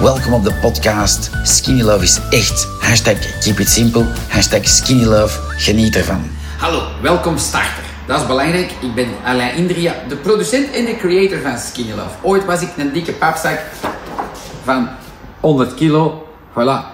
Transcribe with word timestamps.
Welkom 0.00 0.32
op 0.32 0.44
de 0.44 0.54
podcast 0.54 1.30
Skinny 1.42 1.82
Love 1.82 2.04
is 2.04 2.20
echt. 2.30 2.68
Hashtag 2.78 3.40
keep 3.40 3.58
it 3.58 3.68
simple. 3.68 4.04
Hashtag 4.28 4.68
skinny 4.68 5.04
love. 5.04 5.40
Geniet 5.56 5.96
ervan. 5.96 6.30
Hallo, 6.58 6.82
welkom 7.02 7.38
starter. 7.38 7.84
Dat 8.06 8.20
is 8.20 8.26
belangrijk. 8.26 8.70
Ik 8.80 8.94
ben 8.94 9.08
Alain 9.24 9.56
Indria, 9.56 9.94
de 10.08 10.16
producent 10.16 10.74
en 10.74 10.84
de 10.84 10.96
creator 10.96 11.38
van 11.38 11.58
Skinny 11.58 11.90
Love. 11.90 12.10
Ooit 12.22 12.44
was 12.44 12.62
ik 12.62 12.68
een 12.76 12.92
dikke 12.92 13.12
papzak 13.12 13.58
van 14.64 14.88
100 15.40 15.74
kilo. 15.74 16.28
Voilà. 16.50 16.84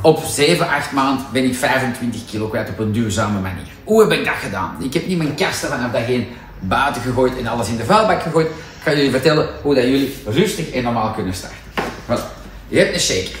Op 0.00 0.24
7, 0.24 0.68
8 0.68 0.92
maanden 0.92 1.26
ben 1.32 1.44
ik 1.44 1.54
25 1.54 2.24
kilo 2.24 2.46
kwijt 2.46 2.68
op 2.68 2.78
een 2.78 2.92
duurzame 2.92 3.40
manier. 3.40 3.66
Hoe 3.84 4.00
heb 4.00 4.12
ik 4.12 4.24
dat 4.24 4.34
gedaan? 4.42 4.76
Ik 4.80 4.94
heb 4.94 5.06
niet 5.06 5.18
mijn 5.18 5.34
kasten 5.34 5.68
vanaf 5.68 5.92
dat 5.92 6.02
geen 6.06 6.26
buiten 6.60 7.02
gegooid 7.02 7.38
en 7.38 7.46
alles 7.46 7.68
in 7.68 7.76
de 7.76 7.84
vuilbak 7.84 8.22
gegooid. 8.22 8.46
Ik 8.46 8.84
ga 8.84 8.90
jullie 8.90 9.10
vertellen 9.10 9.48
hoe 9.62 9.74
dat 9.74 9.84
jullie 9.84 10.14
rustig 10.26 10.70
en 10.70 10.82
normaal 10.82 11.12
kunnen 11.12 11.34
starten. 11.34 11.67
Voilà. 12.06 12.36
Je 12.68 12.78
hebt 12.78 12.94
een 12.94 13.00
shaker. 13.00 13.36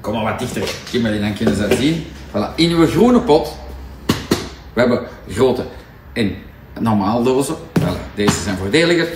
Kom 0.00 0.14
maar 0.14 0.24
wat 0.24 0.38
dichter, 0.38 0.62
Kimberly, 0.90 1.20
dan 1.20 1.34
kunnen 1.34 1.54
ze 1.54 1.68
dat 1.68 1.78
zien. 1.78 2.06
Voilà. 2.30 2.54
In 2.54 2.70
uw 2.70 2.86
groene 2.86 3.20
pot, 3.20 3.56
we 4.72 4.80
hebben 4.80 5.06
grote 5.30 5.64
en 6.12 6.36
normaal 6.80 7.22
dozen. 7.22 7.56
Deze 8.14 8.42
zijn 8.44 8.56
voordeliger. 8.56 9.08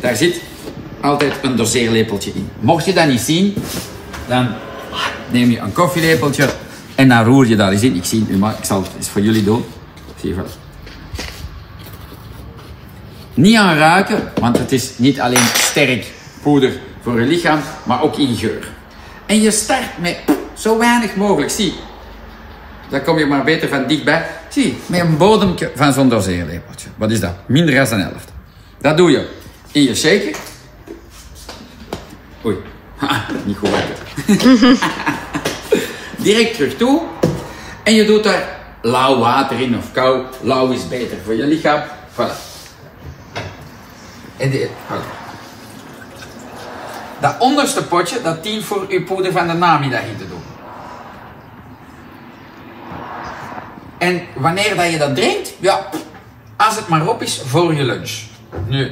Daar 0.00 0.16
zit 0.16 0.40
altijd 1.00 1.32
een 1.42 1.56
doseerlepeltje 1.56 2.30
in. 2.34 2.48
Mocht 2.60 2.84
je 2.84 2.92
dat 2.92 3.08
niet 3.08 3.20
zien, 3.20 3.54
dan 4.28 4.48
neem 5.30 5.50
je 5.50 5.58
een 5.58 5.72
koffielepeltje 5.72 6.48
en 6.94 7.08
dan 7.08 7.24
roer 7.24 7.46
je 7.46 7.56
daar 7.56 7.72
eens 7.72 7.82
in. 7.82 7.96
Ik 7.96 8.04
zie 8.04 8.24
nu, 8.28 8.36
maar 8.36 8.54
ik 8.58 8.64
zal 8.64 8.82
het 8.82 8.90
eens 8.96 9.08
voor 9.08 9.20
jullie 9.22 9.44
doen. 9.44 9.64
Zie 10.20 10.34
je. 10.34 10.42
Niet 13.34 13.56
aan 13.56 13.76
ruiken, 13.76 14.32
want 14.40 14.58
het 14.58 14.72
is 14.72 14.90
niet 14.96 15.20
alleen 15.20 15.46
sterk 15.54 16.06
poeder 16.42 16.78
voor 17.02 17.20
je 17.20 17.26
lichaam, 17.26 17.60
maar 17.84 18.02
ook 18.02 18.16
in 18.16 18.36
geur. 18.36 18.68
En 19.26 19.40
je 19.40 19.50
start 19.50 19.98
met 19.98 20.16
zo 20.54 20.78
weinig 20.78 21.16
mogelijk. 21.16 21.50
Zie, 21.50 21.74
dan 22.88 23.02
kom 23.02 23.18
je 23.18 23.26
maar 23.26 23.44
beter 23.44 23.68
van 23.68 23.86
dichtbij. 23.86 24.26
Zie, 24.48 24.78
met 24.86 25.00
een 25.00 25.16
bodempje 25.16 25.70
van 25.74 25.92
zo'n 25.92 26.08
doseerlepeltje. 26.08 26.88
Wat 26.96 27.10
is 27.10 27.20
dat? 27.20 27.34
Minder 27.46 27.74
dan 27.74 27.98
een 27.98 28.04
helft. 28.04 28.32
Dat 28.80 28.96
doe 28.96 29.10
je 29.10 29.28
in 29.72 29.82
je 29.82 29.94
shaker. 29.94 30.36
Oei, 32.44 32.56
ha, 32.96 33.26
niet 33.44 33.56
goed 33.56 33.68
wakker. 33.68 33.96
Direct 36.24 36.54
terug 36.54 36.76
toe. 36.76 37.02
En 37.82 37.94
je 37.94 38.04
doet 38.04 38.24
daar 38.24 38.60
lauw 38.82 39.18
water 39.18 39.60
in 39.60 39.76
of 39.76 39.92
kou. 39.92 40.24
Lauw 40.42 40.70
is 40.70 40.88
beter 40.88 41.16
voor 41.24 41.34
je 41.34 41.46
lichaam. 41.46 41.82
Voilà. 42.12 42.50
En 44.36 44.50
de, 44.50 44.68
voilà. 44.88 45.21
Dat 47.22 47.34
onderste 47.38 47.84
potje, 47.84 48.22
dat 48.22 48.42
dient 48.42 48.64
voor 48.64 48.86
uw 48.88 49.04
poeder 49.04 49.32
van 49.32 49.46
de 49.46 49.52
namiddag 49.52 50.00
in 50.02 50.16
te 50.16 50.28
doen. 50.28 50.42
En 53.98 54.22
wanneer 54.34 54.76
dat 54.76 54.90
je 54.90 54.98
dat 54.98 55.14
drinkt, 55.14 55.52
ja, 55.60 55.88
als 56.56 56.76
het 56.76 56.88
maar 56.88 57.08
op 57.08 57.22
is 57.22 57.42
voor 57.46 57.74
je 57.74 57.84
lunch. 57.84 58.20
Nu, 58.66 58.90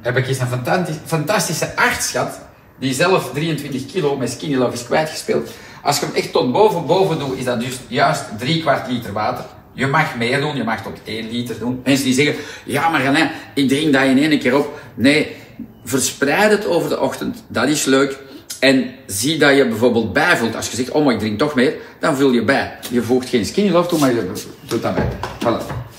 heb 0.00 0.16
ik 0.16 0.28
eens 0.28 0.38
een 0.38 0.46
fantastisch- 0.46 0.96
fantastische 1.04 1.76
arts 1.76 2.10
gehad, 2.10 2.40
die 2.78 2.94
zelf 2.94 3.30
23 3.32 3.86
kilo 3.86 4.16
met 4.16 4.30
Skinny 4.30 4.56
Love 4.56 4.72
is 4.72 4.84
kwijtgespeeld. 4.84 5.50
Als 5.82 5.98
je 6.00 6.06
hem 6.06 6.14
echt 6.14 6.32
tot 6.32 6.52
boven 6.52 6.86
boven 6.86 7.18
doet, 7.18 7.38
is 7.38 7.44
dat 7.44 7.60
dus 7.60 7.76
juist 7.86 8.24
drie 8.38 8.60
kwart 8.60 8.88
liter 8.88 9.12
water. 9.12 9.44
Je 9.72 9.86
mag 9.86 10.16
meer 10.16 10.40
doen, 10.40 10.56
je 10.56 10.64
mag 10.64 10.82
tot 10.82 10.98
1 11.04 11.30
liter 11.30 11.58
doen. 11.58 11.80
Mensen 11.84 12.04
die 12.04 12.14
zeggen, 12.14 12.34
ja 12.64 12.88
maar 12.88 13.06
Alain, 13.06 13.30
ik 13.54 13.68
drink 13.68 13.92
dat 13.92 14.02
in 14.02 14.18
één 14.18 14.38
keer 14.38 14.58
op. 14.58 14.80
Nee, 14.94 15.36
verspreid 15.84 16.50
het 16.50 16.66
over 16.66 16.88
de 16.88 17.00
ochtend. 17.00 17.42
Dat 17.48 17.68
is 17.68 17.84
leuk. 17.84 18.18
En 18.60 18.90
zie 19.06 19.38
dat 19.38 19.56
je 19.56 19.68
bijvoorbeeld 19.68 20.12
bijvult. 20.12 20.56
Als 20.56 20.70
je 20.70 20.76
zegt, 20.76 20.90
oh 20.90 21.04
maar 21.04 21.14
ik 21.14 21.18
drink 21.18 21.38
toch 21.38 21.54
meer, 21.54 21.74
dan 22.00 22.16
vul 22.16 22.30
je 22.30 22.44
bij. 22.44 22.78
Je 22.90 23.02
voegt 23.02 23.28
geen 23.28 23.44
skinny 23.46 23.82
toe, 23.82 23.98
maar 23.98 24.14
je 24.14 24.30
doet 24.60 24.82
dat 24.82 24.94
bij. 24.94 25.08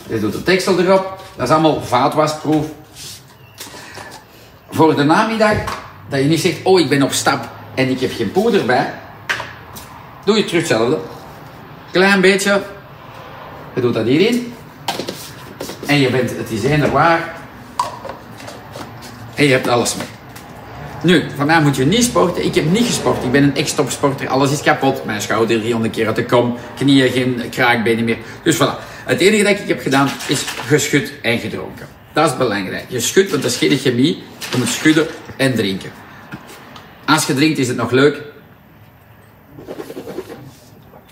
Je 0.09 0.20
doet 0.20 0.33
de 0.33 0.44
tekstel 0.44 0.80
erop. 0.80 1.20
Dat 1.36 1.48
is 1.48 1.54
allemaal 1.54 1.82
vaatwasproef. 1.82 2.66
Voor 4.70 4.95
de 4.95 5.04
namiddag, 5.04 5.58
dat 6.10 6.20
je 6.20 6.26
niet 6.26 6.39
zegt, 6.39 6.58
oh 6.64 6.80
ik 6.80 6.89
ben 6.89 7.04
op 7.04 7.11
stap 7.11 7.50
en 7.76 7.89
ik 7.89 8.00
heb 8.00 8.11
geen 8.16 8.32
poeder 8.32 8.66
bij. 8.66 8.94
Doe 10.26 10.38
je 10.38 10.45
terug 10.45 10.60
hetzelfde. 10.60 10.98
Klein 11.92 12.21
beetje. 12.21 12.61
Je 13.76 13.82
doet 13.82 13.94
dat 13.94 14.05
hierin. 14.05 14.54
En 15.86 16.00
je 16.00 16.10
bent, 16.10 16.38
het 16.38 16.52
is 16.52 16.64
eender 16.64 16.92
waar. 16.92 17.40
En 19.41 19.47
je 19.47 19.53
hebt 19.53 19.67
alles 19.67 19.95
mee. 19.95 20.05
Nu, 21.03 21.23
van 21.35 21.45
mij 21.45 21.61
moet 21.61 21.75
je 21.75 21.85
niet 21.85 22.03
sporten. 22.03 22.45
Ik 22.45 22.55
heb 22.55 22.71
niet 22.71 22.85
gesport. 22.85 23.23
Ik 23.23 23.31
ben 23.31 23.43
een 23.43 23.55
ex-topsporter. 23.55 24.27
Alles 24.27 24.52
is 24.52 24.61
kapot. 24.61 25.05
Mijn 25.05 25.21
schouder 25.21 25.59
300 25.59 25.93
keer 25.93 26.07
uit 26.07 26.15
de 26.15 26.25
kom. 26.25 26.57
Knieën, 26.75 27.11
geen 27.11 27.43
kraakbenen 27.49 28.03
meer. 28.03 28.17
Dus 28.43 28.55
voilà. 28.55 29.05
Het 29.05 29.19
enige 29.19 29.43
dat 29.43 29.59
ik 29.59 29.67
heb 29.67 29.81
gedaan 29.81 30.09
is 30.27 30.41
geschud 30.41 31.11
en 31.21 31.39
gedronken. 31.39 31.87
Dat 32.13 32.31
is 32.31 32.37
belangrijk. 32.37 32.85
Je 32.87 32.99
schudt, 32.99 33.29
want 33.29 33.41
dat 33.41 33.52
is 33.52 33.57
geen 33.57 33.77
chemie. 33.77 34.23
Je 34.52 34.57
moet 34.57 34.67
schudden 34.67 35.07
en 35.37 35.55
drinken. 35.55 35.91
Als 37.05 37.25
je 37.25 37.33
drinkt 37.33 37.58
is 37.58 37.67
het 37.67 37.77
nog 37.77 37.91
leuk 37.91 38.21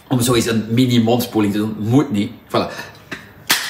om 0.08 0.22
zo 0.22 0.34
eens 0.34 0.46
een 0.46 0.66
mini 0.70 1.02
mondspoeling 1.02 1.54
te 1.54 1.60
doen. 1.60 1.76
Moet 1.80 2.12
niet. 2.12 2.32
Voilà. 2.48 2.72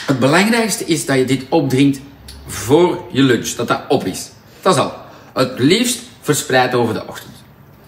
Het 0.06 0.20
belangrijkste 0.20 0.86
is 0.86 1.06
dat 1.06 1.18
je 1.18 1.26
dit 1.26 1.46
opdrinkt 1.50 2.00
voor 2.48 3.04
je 3.12 3.22
lunch. 3.22 3.48
Dat 3.48 3.68
dat 3.68 3.82
op 3.88 4.06
is. 4.06 4.30
Dat 4.62 4.76
is 4.76 4.82
al. 4.82 4.94
Het 5.34 5.60
liefst 5.60 6.00
verspreid 6.22 6.74
over 6.74 6.94
de 6.94 7.04
ochtend. 7.08 7.34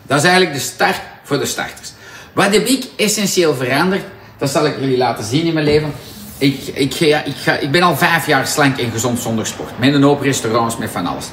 Dat 0.03 0.17
is 0.17 0.23
eigenlijk 0.23 0.53
de 0.53 0.61
start 0.61 1.01
voor 1.23 1.39
de 1.39 1.45
starters. 1.45 1.91
Wat 2.33 2.53
heb 2.53 2.65
ik 2.65 2.85
essentieel 2.95 3.55
veranderd? 3.55 4.03
Dat 4.37 4.49
zal 4.49 4.65
ik 4.65 4.79
jullie 4.79 4.97
laten 4.97 5.23
zien 5.23 5.45
in 5.45 5.53
mijn 5.53 5.65
leven. 5.65 5.93
Ik, 6.37 6.67
ik, 6.73 6.99
ik, 6.99 7.61
ik 7.61 7.71
ben 7.71 7.81
al 7.81 7.97
vijf 7.97 8.27
jaar 8.27 8.47
slank 8.47 8.77
en 8.77 8.91
gezond 8.91 9.19
zonder 9.19 9.45
sport. 9.45 9.79
Met 9.79 9.93
een 9.93 10.03
hoop 10.03 10.21
restaurants, 10.21 10.77
met 10.77 10.89
van 10.89 11.05
alles. 11.05 11.25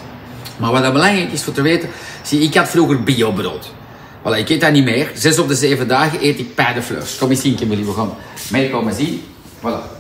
Maar 0.57 0.73
wat 0.73 0.93
belangrijk 0.93 1.33
is 1.33 1.43
voor 1.43 1.53
te 1.53 1.63
weten, 1.63 1.89
zie 2.23 2.41
ik 2.41 2.55
had 2.55 2.69
vroeger 2.69 3.03
biobrood. 3.03 3.71
Voilà, 4.23 4.37
ik 4.37 4.49
eet 4.49 4.61
dat 4.61 4.73
niet 4.73 4.85
meer. 4.85 5.11
Zes 5.15 5.39
op 5.39 5.49
de 5.49 5.55
zeven 5.55 5.89
dagen 5.89 6.19
eet 6.23 6.39
ik 6.39 6.53
fleurs. 6.81 7.19
Kom 7.19 7.31
eens 7.31 7.41
zien, 7.41 7.55
Kimberly, 7.55 7.85
we 7.85 7.93
gaan 7.93 8.15
meekomen 8.51 8.95
zien. 8.95 9.25
Voilà. 9.59 9.97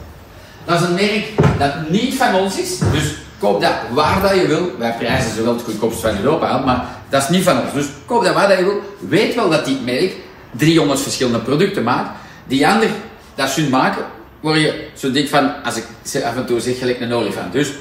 Dat 0.65 0.81
is 0.81 0.87
een 0.87 0.94
merk 0.94 1.25
dat 1.59 1.91
niet 1.91 2.15
van 2.15 2.34
ons 2.34 2.59
is. 2.59 2.78
Dus 2.93 3.15
koop 3.38 3.60
dat 3.60 3.72
waar 3.91 4.21
dat 4.21 4.34
je 4.34 4.47
wil. 4.47 4.71
Wij 4.78 4.94
prijzen 4.99 5.34
ze 5.34 5.43
wel 5.43 5.54
het 5.54 5.62
goedkoopst 5.62 6.00
van 6.00 6.16
Europa 6.16 6.47
aan, 6.47 6.65
maar 6.65 6.84
dat 7.09 7.22
is 7.22 7.28
niet 7.28 7.43
van 7.43 7.60
ons. 7.60 7.72
Dus 7.72 7.87
koop 8.06 8.25
dat 8.25 8.34
waar 8.34 8.49
dat 8.49 8.59
je 8.59 8.65
wil. 8.65 8.81
Weet 9.09 9.34
wel 9.34 9.50
dat 9.50 9.65
die 9.65 9.78
merk 9.84 10.12
300 10.50 11.00
verschillende 11.00 11.38
producten 11.38 11.82
maakt. 11.82 12.10
Die 12.47 12.69
ander, 12.69 12.88
dat 13.34 13.50
ze 13.50 13.69
maken, 13.69 14.04
word 14.41 14.60
je 14.60 14.88
zo 14.94 15.10
dik 15.10 15.28
van, 15.28 15.62
als 15.65 15.76
ik 15.76 15.84
af 16.25 16.37
en 16.37 16.47
toe 16.47 16.60
zeg, 16.60 16.78
gelijk 16.78 17.00
een 17.00 17.12
olifant. 17.12 17.53
Dus 17.53 17.72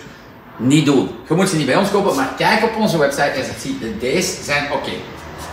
niet 0.58 0.86
doen. 0.86 1.10
Je 1.28 1.34
moet 1.34 1.50
ze 1.50 1.56
niet 1.56 1.66
bij 1.66 1.76
ons 1.76 1.92
kopen, 1.92 2.16
maar 2.16 2.34
kijk 2.38 2.64
op 2.64 2.76
onze 2.76 2.98
website 2.98 3.22
en 3.22 3.38
je 3.38 3.52
ziet, 3.60 4.00
deze 4.00 4.44
zijn 4.44 4.72
oké. 4.72 4.92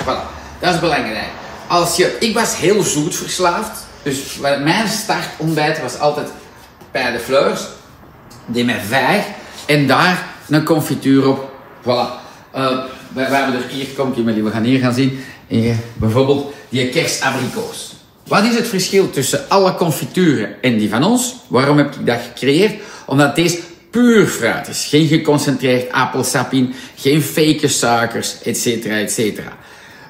Voilà, 0.03 0.23
dat 0.61 0.75
is 0.75 0.81
belangrijk. 0.81 1.29
Als 1.67 1.97
je, 1.97 2.17
ik 2.21 2.35
was 2.35 2.57
heel 2.57 2.83
zoet 2.83 3.17
verslaafd, 3.17 3.87
dus 4.03 4.39
mijn 4.41 4.89
startontbijt 4.89 5.83
was 5.83 5.99
altijd 5.99 6.29
bij 6.91 7.13
de 7.13 7.19
fleurs, 7.19 7.61
die 8.47 8.65
met 8.65 8.81
vijg 8.89 9.25
en 9.67 9.87
daar 9.87 10.27
een 10.49 10.65
confituur 10.65 11.29
op. 11.29 11.53
Voilà. 11.83 12.23
Uh, 12.57 12.79
wij 13.15 13.25
hebben 13.25 13.55
er 13.55 13.69
hier, 13.69 13.87
kom 13.97 14.15
Kimberly, 14.15 14.43
we 14.43 14.51
gaan 14.51 14.63
hier 14.63 14.79
gaan 14.81 14.95
zien, 14.95 15.19
bijvoorbeeld 15.95 16.55
die 16.69 16.89
kerstabrikoos. 16.89 17.95
Wat 18.27 18.45
is 18.45 18.55
het 18.55 18.69
verschil 18.69 19.11
tussen 19.11 19.49
alle 19.49 19.75
confituren 19.75 20.63
en 20.63 20.79
die 20.79 20.89
van 20.89 21.05
ons? 21.05 21.35
Waarom 21.49 21.79
heb 21.79 21.95
ik 21.95 22.07
dat 22.07 22.19
gecreëerd? 22.33 22.75
Omdat 23.07 23.37
deze 23.37 23.59
puur 23.91 24.27
fruit 24.27 24.69
is. 24.69 24.87
Geen 24.89 25.07
geconcentreerd 25.07 25.93
appelsap 25.93 26.53
in, 26.53 26.75
geen 26.97 27.23
fake 27.23 27.69
suikers, 27.69 28.43
etc. 28.43 28.67
etc. 28.85 29.41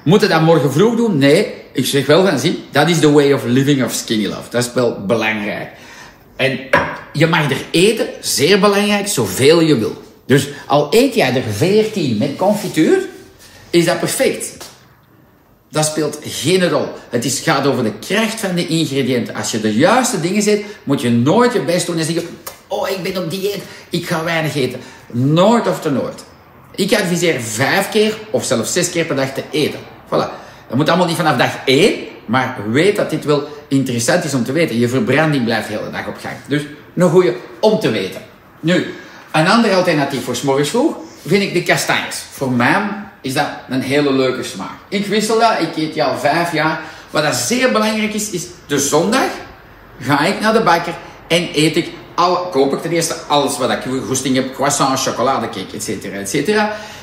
Moet 0.03 0.21
je 0.21 0.27
dat 0.27 0.41
morgen 0.41 0.71
vroeg 0.71 0.95
doen? 0.95 1.17
Nee. 1.17 1.53
Ik 1.73 1.85
zeg 1.85 2.05
wel 2.05 2.25
van, 2.25 2.39
zie, 2.39 2.63
dat 2.71 2.89
is 2.89 2.99
the 2.99 3.11
way 3.11 3.31
of 3.31 3.43
living 3.45 3.83
of 3.83 3.93
skinny 3.93 4.25
love. 4.25 4.49
Dat 4.49 4.63
is 4.63 4.73
wel 4.73 5.05
belangrijk. 5.05 5.69
En 6.35 6.59
je 7.13 7.27
mag 7.27 7.51
er 7.51 7.65
eten, 7.71 8.07
zeer 8.19 8.59
belangrijk, 8.59 9.07
zoveel 9.07 9.61
je 9.61 9.77
wil. 9.77 10.03
Dus 10.25 10.47
al 10.67 10.87
eet 10.89 11.15
jij 11.15 11.35
er 11.35 11.53
14 11.53 12.17
met 12.17 12.35
confituur, 12.35 12.97
is 13.69 13.85
dat 13.85 13.99
perfect. 13.99 14.57
Dat 15.69 15.85
speelt 15.85 16.19
geen 16.23 16.69
rol. 16.69 16.87
Het 17.09 17.25
is, 17.25 17.39
gaat 17.39 17.67
over 17.67 17.83
de 17.83 17.93
kracht 17.99 18.39
van 18.39 18.55
de 18.55 18.67
ingrediënten. 18.67 19.35
Als 19.35 19.51
je 19.51 19.61
de 19.61 19.73
juiste 19.73 20.19
dingen 20.19 20.41
zet, 20.41 20.63
moet 20.83 21.01
je 21.01 21.09
nooit 21.09 21.53
je 21.53 21.61
best 21.61 21.85
doen 21.85 21.97
en 21.97 22.05
zeggen: 22.05 22.27
Oh, 22.67 22.89
ik 22.89 23.03
ben 23.03 23.23
op 23.23 23.29
dieet, 23.29 23.61
ik 23.89 24.07
ga 24.07 24.23
weinig 24.23 24.55
eten. 24.55 24.79
Nooit 25.11 25.67
of 25.67 25.79
te 25.79 25.89
nooit. 25.89 26.23
Ik 26.75 26.93
adviseer 26.93 27.41
vijf 27.41 27.89
keer 27.89 28.17
of 28.31 28.43
zelfs 28.45 28.73
zes 28.73 28.89
keer 28.89 29.05
per 29.05 29.15
dag 29.15 29.33
te 29.33 29.43
eten. 29.51 29.79
Voilà. 30.05 30.43
Dat 30.67 30.75
moet 30.75 30.89
allemaal 30.89 31.07
niet 31.07 31.15
vanaf 31.15 31.37
dag 31.37 31.51
één, 31.65 31.95
maar 32.25 32.57
weet 32.71 32.95
dat 32.95 33.09
dit 33.09 33.25
wel 33.25 33.47
interessant 33.67 34.23
is 34.23 34.33
om 34.33 34.43
te 34.43 34.51
weten. 34.51 34.79
Je 34.79 34.89
verbranding 34.89 35.43
blijft 35.43 35.67
de 35.67 35.73
hele 35.73 35.91
dag 35.91 36.07
op 36.07 36.17
gang. 36.21 36.35
Dus 36.47 36.61
een 36.95 37.09
goede 37.09 37.35
om 37.59 37.79
te 37.79 37.91
weten. 37.91 38.21
Nu, 38.59 38.93
een 39.31 39.47
ander 39.47 39.73
alternatief 39.75 40.23
voor 40.23 40.35
's 40.35 40.41
morgens 40.41 40.69
vroeg 40.69 40.95
vind 41.25 41.43
ik 41.43 41.53
de 41.53 41.63
kastanjes. 41.63 42.23
Voor 42.31 42.51
mij 42.51 42.81
is 43.21 43.33
dat 43.33 43.47
een 43.69 43.81
hele 43.81 44.13
leuke 44.13 44.43
smaak. 44.43 44.77
Ik 44.87 45.05
wissel 45.05 45.39
dat, 45.39 45.59
ik 45.59 45.75
eet 45.75 45.93
die 45.93 46.03
al 46.03 46.17
vijf 46.17 46.53
jaar. 46.53 46.81
Wat 47.09 47.23
dat 47.23 47.35
zeer 47.35 47.71
belangrijk 47.71 48.13
is, 48.13 48.29
is 48.29 48.45
de 48.67 48.79
zondag 48.79 49.29
ga 49.99 50.19
ik 50.19 50.39
naar 50.39 50.53
de 50.53 50.61
bakker 50.61 50.93
en 51.27 51.49
eet 51.53 51.75
ik 51.75 51.89
al, 52.15 52.35
koop 52.35 52.73
ik 52.73 52.81
ten 52.81 52.91
eerste 52.91 53.15
alles 53.27 53.57
wat 53.57 53.71
ik 53.71 53.79
goesting 54.07 54.35
heb, 54.35 54.53
croissant, 54.53 55.01
chocoladecake, 55.01 55.75
etc. 55.75 56.05
etc. 56.05 56.47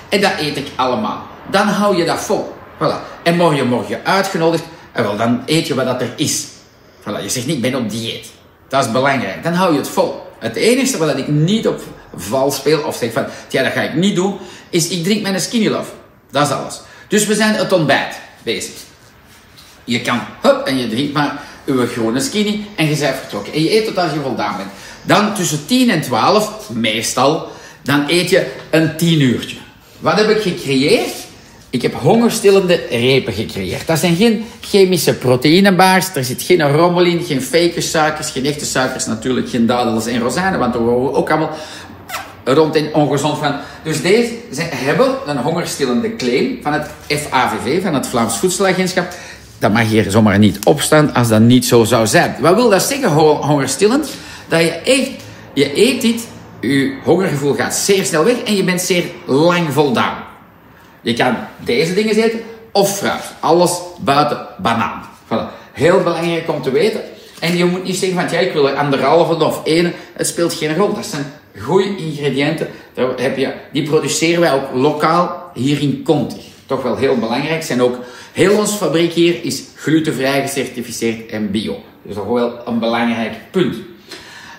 En 0.09 0.21
dat 0.21 0.33
eet 0.39 0.57
ik 0.57 0.67
allemaal. 0.77 1.27
Dan 1.51 1.67
hou 1.67 1.97
je 1.97 2.05
dat 2.05 2.21
vol. 2.21 2.55
Voilà. 2.79 3.23
En 3.23 3.37
morgen, 3.37 3.69
morgen 3.69 4.01
uitgenodigd, 4.05 4.65
en 4.93 5.03
wel, 5.03 5.17
dan 5.17 5.43
eet 5.47 5.67
je 5.67 5.75
wat 5.75 5.85
dat 5.85 6.01
er 6.01 6.13
is. 6.17 6.47
Voilà. 7.01 7.23
Je 7.23 7.29
zegt 7.29 7.47
niet, 7.47 7.57
ik 7.57 7.63
ben 7.63 7.75
op 7.75 7.91
dieet. 7.91 8.27
Dat 8.69 8.85
is 8.85 8.93
belangrijk. 8.93 9.43
Dan 9.43 9.53
hou 9.53 9.73
je 9.73 9.79
het 9.79 9.89
vol. 9.89 10.27
Het 10.39 10.57
enige 10.57 10.99
wat 10.99 11.19
ik 11.19 11.29
niet 11.29 11.69
op 11.69 11.83
val 12.17 12.51
speel, 12.51 12.83
of 12.83 12.97
zeg 12.97 13.13
van, 13.13 13.27
ja, 13.49 13.63
dat 13.63 13.73
ga 13.73 13.81
ik 13.81 13.95
niet 13.95 14.15
doen, 14.15 14.39
is 14.71 14.89
ik 14.89 15.05
drink 15.05 15.23
mijn 15.23 15.41
skinny 15.41 15.69
love. 15.69 15.91
Dat 16.31 16.47
is 16.47 16.53
alles. 16.53 16.81
Dus 17.09 17.27
we 17.27 17.35
zijn 17.35 17.55
het 17.55 17.73
ontbijt 17.73 18.21
bezig. 18.43 18.75
Je 19.85 20.01
kan, 20.01 20.21
hup, 20.41 20.67
en 20.67 20.79
je 20.79 20.89
drinkt 20.89 21.13
maar 21.13 21.43
uw 21.65 21.87
gewone 21.87 22.21
skinny 22.21 22.67
en 22.77 22.89
je 22.89 22.97
bent 22.97 23.17
vertrokken. 23.17 23.53
En 23.53 23.63
je 23.63 23.75
eet 23.75 23.85
tot 23.85 23.99
als 23.99 24.13
je 24.13 24.21
voldaan 24.21 24.57
bent. 24.57 24.71
Dan 25.03 25.35
tussen 25.35 25.67
10 25.67 25.91
en 25.91 26.01
12, 26.01 26.71
meestal, 26.71 27.49
dan 27.83 28.05
eet 28.09 28.31
je 28.31 28.53
een 28.71 28.97
10 28.97 29.21
uurtje. 29.21 29.57
Wat 29.99 30.17
heb 30.17 30.29
ik 30.29 30.43
gecreëerd? 30.43 31.15
Ik 31.73 31.83
heb 31.83 31.95
hongerstillende 31.95 32.81
repen 32.91 33.33
gecreëerd. 33.33 33.87
Dat 33.87 33.99
zijn 33.99 34.17
geen 34.17 34.45
chemische 34.61 35.15
proteïnebaars. 35.15 36.15
Er 36.15 36.25
zit 36.25 36.43
geen 36.43 36.73
rommel 36.73 37.05
in, 37.05 37.23
geen 37.23 37.43
fake 37.43 37.81
suikers, 37.81 38.31
geen 38.31 38.45
echte 38.47 38.65
suikers. 38.65 39.07
Natuurlijk 39.07 39.49
geen 39.49 39.67
dadels 39.67 40.07
en 40.07 40.21
rozijnen, 40.21 40.59
want 40.59 40.73
daar 40.73 40.83
worden 40.83 41.05
we 41.05 41.13
ook 41.13 41.31
allemaal 41.31 41.51
rond 42.45 42.77
en 42.77 42.95
ongezond 42.95 43.39
van. 43.39 43.55
Dus 43.83 44.03
deze 44.03 44.33
hebben 44.57 45.15
een 45.27 45.37
hongerstillende 45.37 46.17
claim 46.17 46.59
van 46.63 46.73
het 46.73 46.91
FAVV, 47.09 47.83
van 47.83 47.95
het 47.95 48.07
Vlaams 48.07 48.37
Voedselagentschap. 48.37 49.15
Dat 49.59 49.73
mag 49.73 49.89
hier 49.89 50.11
zomaar 50.11 50.39
niet 50.39 50.65
opstaan 50.65 51.15
als 51.15 51.29
dat 51.29 51.41
niet 51.41 51.67
zo 51.67 51.85
zou 51.85 52.07
zijn. 52.07 52.37
Wat 52.41 52.55
wil 52.55 52.69
dat 52.69 52.83
zeggen, 52.83 53.11
hongerstillend? 53.11 54.11
Dat 54.49 54.61
je 54.61 54.71
echt, 54.71 55.11
je 55.55 55.79
eet 55.79 56.01
dit, 56.01 56.27
je 56.61 56.97
hongergevoel 57.05 57.55
gaat 57.55 57.75
zeer 57.75 58.05
snel 58.05 58.25
weg 58.25 58.43
en 58.43 58.57
je 58.57 58.65
bent 58.65 58.81
zeer 58.81 59.05
lang 59.27 59.73
voldaan. 59.73 60.22
Je 61.03 61.15
kan 61.15 61.37
deze 61.65 61.95
dingen 61.95 62.17
eten 62.17 62.41
of 62.73 62.97
fruit. 62.97 63.23
Alles 63.41 63.81
buiten 64.01 64.47
banaan. 64.59 65.03
Voilà. 65.25 65.61
Heel 65.73 66.03
belangrijk 66.03 66.49
om 66.49 66.63
te 66.63 66.71
weten. 66.71 67.01
En 67.41 67.57
je 67.57 67.65
moet 67.65 67.85
niet 67.85 67.97
zeggen 67.97 68.21
van, 68.21 68.39
ja, 68.39 68.47
ik 68.47 68.53
wil 68.53 68.69
er 68.69 68.77
anderhalve 68.77 69.45
of 69.45 69.65
één. 69.65 69.93
Het 70.13 70.27
speelt 70.27 70.55
geen 70.55 70.77
rol. 70.77 70.95
Dat 70.95 71.07
zijn 71.07 71.33
goede 71.59 71.97
ingrediënten. 71.97 72.69
Daar 72.95 73.09
heb 73.17 73.37
je, 73.37 73.53
die 73.73 73.83
produceren 73.83 74.41
wij 74.41 74.53
ook 74.53 74.75
lokaal 74.75 75.51
hier 75.55 75.81
in 75.81 76.03
Conti. 76.05 76.41
Toch 76.67 76.83
wel 76.83 76.97
heel 76.97 77.19
belangrijk. 77.19 77.63
Zijn 77.63 77.83
ook, 77.83 77.97
heel 78.33 78.59
onze 78.59 78.77
fabriek 78.77 79.13
hier 79.13 79.45
is 79.45 79.63
glutenvrij 79.77 80.43
gecertificeerd 80.43 81.31
en 81.31 81.51
bio. 81.51 81.83
Dus 82.03 82.17
is 82.17 82.23
wel 82.27 82.61
een 82.67 82.79
belangrijk 82.79 83.33
punt. 83.51 83.77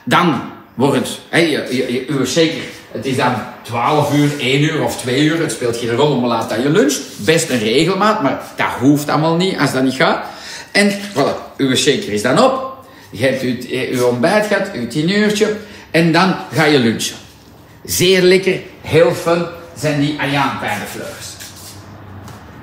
Dan 0.04 0.42
wordt 0.74 0.96
het, 0.96 1.20
hè, 1.30 1.40
je, 1.40 1.68
je, 1.72 2.06
je, 2.20 2.26
zeker, 2.26 2.64
het 2.92 3.06
is 3.06 3.16
dan 3.16 3.34
12 3.64 4.14
uur, 4.14 4.40
1 4.40 4.62
uur 4.62 4.84
of 4.84 4.98
2 4.98 5.22
uur. 5.22 5.40
Het 5.40 5.52
speelt 5.52 5.78
geen 5.78 5.96
rol 5.96 6.12
om 6.12 6.26
laat 6.26 6.50
dat 6.50 6.62
je 6.62 6.70
lunch. 6.70 6.98
Best 7.18 7.50
een 7.50 7.60
regelmaat, 7.60 8.22
maar 8.22 8.42
dat 8.56 8.68
hoeft 8.80 9.10
allemaal 9.10 9.36
niet 9.36 9.58
als 9.58 9.72
dat 9.72 9.84
niet 9.84 9.94
gaat. 9.94 10.26
En 10.72 10.92
voilà, 10.92 11.58
uw 11.58 11.76
shaker 11.76 12.14
is 12.14 12.22
dan 12.22 12.44
op. 12.44 12.78
Je 13.10 13.26
hebt 13.26 13.42
uw, 13.42 13.56
uw 13.92 14.06
ontbijt 14.06 14.46
gehad, 14.46 14.72
uw 14.74 14.88
10 14.88 15.10
uurtje. 15.10 15.56
En 15.92 16.12
dan 16.12 16.36
ga 16.54 16.64
je 16.64 16.80
lunchen. 16.80 17.16
Zeer 17.84 18.22
lekker, 18.22 18.60
heel 18.82 19.14
fun 19.14 19.46
zijn 19.76 20.00
die 20.00 20.20
Ayaan-pijnenfleurs. 20.20 21.28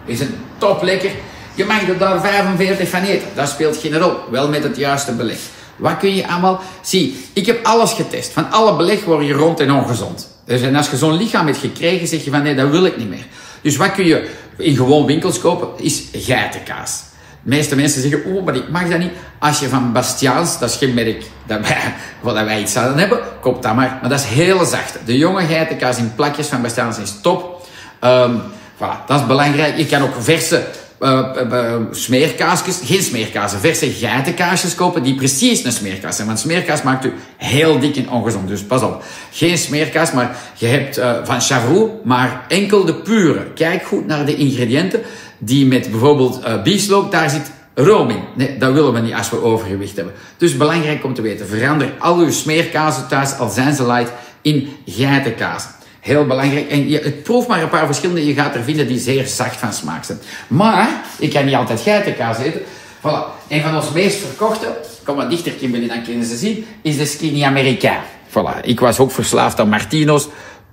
Is 0.05 0.21
een 0.21 0.35
top 0.59 0.83
lekker. 0.83 1.11
Je 1.55 1.65
mag 1.65 1.89
er 1.89 1.99
daar 1.99 2.21
45 2.21 2.89
van 2.89 3.03
eten. 3.03 3.29
Dat 3.35 3.49
speelt 3.49 3.77
geen 3.77 3.99
rol. 3.99 4.15
Wel 4.31 4.49
met 4.49 4.63
het 4.63 4.77
juiste 4.77 5.13
beleg. 5.13 5.39
Wat 5.81 5.97
kun 5.99 6.15
je 6.15 6.29
allemaal... 6.29 6.61
Zie, 6.81 7.25
ik 7.33 7.47
heb 7.47 7.65
alles 7.65 7.93
getest. 7.93 8.33
Van 8.33 8.51
alle 8.51 8.77
beleg 8.77 9.05
word 9.05 9.27
je 9.27 9.33
rond 9.33 9.61
en 9.61 9.73
ongezond. 9.73 10.29
Dus 10.45 10.61
en 10.61 10.77
als 10.77 10.91
je 10.91 10.97
zo'n 10.97 11.17
lichaam 11.17 11.47
hebt 11.47 11.59
gekregen, 11.59 12.09
zeg 12.09 12.25
je 12.25 12.31
van 12.31 12.43
nee, 12.43 12.55
dat 12.55 12.71
wil 12.71 12.85
ik 12.85 12.97
niet 12.97 13.09
meer. 13.09 13.27
Dus 13.63 13.77
wat 13.77 13.93
kun 13.93 14.07
je 14.07 14.31
in 14.57 14.77
gewoon 14.77 15.07
winkels 15.07 15.41
kopen, 15.41 15.85
is 15.85 16.03
geitenkaas. 16.13 17.03
De 17.43 17.49
meeste 17.49 17.77
mensen 17.77 18.03
zeggen, 18.03 18.25
oh, 18.25 18.45
maar 18.45 18.57
ik 18.57 18.69
mag 18.69 18.89
dat 18.89 18.99
niet. 18.99 19.13
Als 19.39 19.61
je 19.61 19.69
van 19.69 19.93
Bastiaans, 19.93 20.59
dat 20.59 20.71
is 20.71 20.77
geen 20.77 20.95
merk 20.95 21.25
dat 21.47 21.61
wij, 21.61 21.95
wat 22.21 22.59
iets 22.61 22.73
zouden 22.73 22.99
hebben, 22.99 23.19
koop 23.41 23.63
dat 23.63 23.75
maar. 23.75 23.99
Maar 24.01 24.11
dat 24.11 24.21
is 24.21 24.27
hele 24.27 24.65
zacht. 24.65 24.99
De 25.05 25.19
jonge 25.19 25.47
geitenkaas 25.47 25.99
in 25.99 26.15
plakjes 26.15 26.47
van 26.47 26.63
Bastiaans 26.63 26.99
is 26.99 27.15
top. 27.23 27.67
Um, 28.05 28.41
voilà, 28.77 29.07
dat 29.07 29.21
is 29.21 29.27
belangrijk. 29.27 29.77
Je 29.77 29.87
kan 29.87 30.03
ook 30.03 30.15
verse 30.19 30.67
uh, 31.01 31.27
uh, 31.51 31.75
smeerkaasjes, 31.91 32.81
geen 32.85 33.03
smeerkazen, 33.03 33.61
verse 33.61 33.91
geitenkaasjes 33.91 34.75
kopen 34.75 35.03
die 35.03 35.15
precies 35.15 35.65
een 35.65 35.73
smeerkaas 35.73 36.17
zijn. 36.17 36.27
Want 36.27 36.39
smeerkaas 36.39 36.83
maakt 36.83 37.05
u 37.05 37.13
heel 37.37 37.79
dik 37.79 37.97
en 37.97 38.11
ongezond. 38.11 38.49
Dus 38.49 38.63
pas 38.63 38.83
op. 38.83 39.05
Geen 39.33 39.59
smeerkaas, 39.59 40.13
maar 40.13 40.37
je 40.55 40.67
hebt 40.67 41.01
van 41.25 41.41
Chavrou, 41.41 41.91
maar 42.05 42.45
enkel 42.49 42.85
de 42.85 42.95
pure. 42.95 43.53
Kijk 43.55 43.83
goed 43.83 44.07
naar 44.07 44.27
de 44.27 44.37
ingrediënten 44.37 45.01
die 45.39 45.67
met 45.67 45.91
bijvoorbeeld 45.91 46.41
uh, 46.65 47.11
daar 47.11 47.31
zit 47.31 47.51
room 47.75 48.11
in. 48.11 48.23
Nee, 48.35 48.57
dat 48.59 48.73
willen 48.73 48.93
we 48.93 49.01
niet 49.01 49.15
als 49.15 49.31
we 49.31 49.43
overgewicht 49.43 49.97
hebben. 49.97 50.15
Dus 50.37 50.57
belangrijk 50.57 51.05
om 51.05 51.15
te 51.15 51.23
weten, 51.23 51.47
verander 51.47 51.93
al 51.99 52.19
uw 52.19 52.31
smeerkazen 52.31 53.09
thuis, 53.09 53.39
al 53.39 53.49
zijn 53.49 53.75
ze 53.75 53.87
light, 53.87 54.13
in 54.43 54.69
geitenkaas. 54.87 55.69
Heel 56.01 56.27
belangrijk. 56.27 56.71
En 56.71 56.89
je, 56.89 57.11
proef 57.11 57.47
maar 57.47 57.63
een 57.63 57.69
paar 57.69 57.87
verschillende. 57.87 58.27
Je 58.27 58.35
gaat 58.35 58.55
er 58.55 58.63
vinden 58.63 58.87
die 58.87 58.99
zeer 58.99 59.27
zacht 59.27 59.57
van 59.57 59.73
smaak 59.73 60.05
zijn. 60.05 60.19
Maar, 60.49 61.05
ik 61.19 61.33
kan 61.33 61.45
niet 61.45 61.55
altijd 61.55 61.81
geitenkaas 61.81 62.39
eten. 62.39 62.61
Voilà. 63.01 63.39
Een 63.49 63.63
van 63.63 63.77
onze 63.77 63.93
meest 63.95 64.19
verkochte, 64.19 64.67
kom 65.05 65.17
maar 65.17 65.29
dichter 65.29 65.53
Kimberly, 65.53 65.89
dan 65.89 66.03
kunnen 66.03 66.27
ze 66.27 66.37
zien, 66.37 66.67
is 66.83 66.97
de 66.97 67.07
Skinny 67.07 67.45
America. 67.45 68.03
Voilà. 68.29 68.61
Ik 68.63 68.81
was 68.81 68.99
ook 68.99 69.11
verslaafd 69.11 69.61
aan 69.61 69.69
Martino's. 69.69 70.29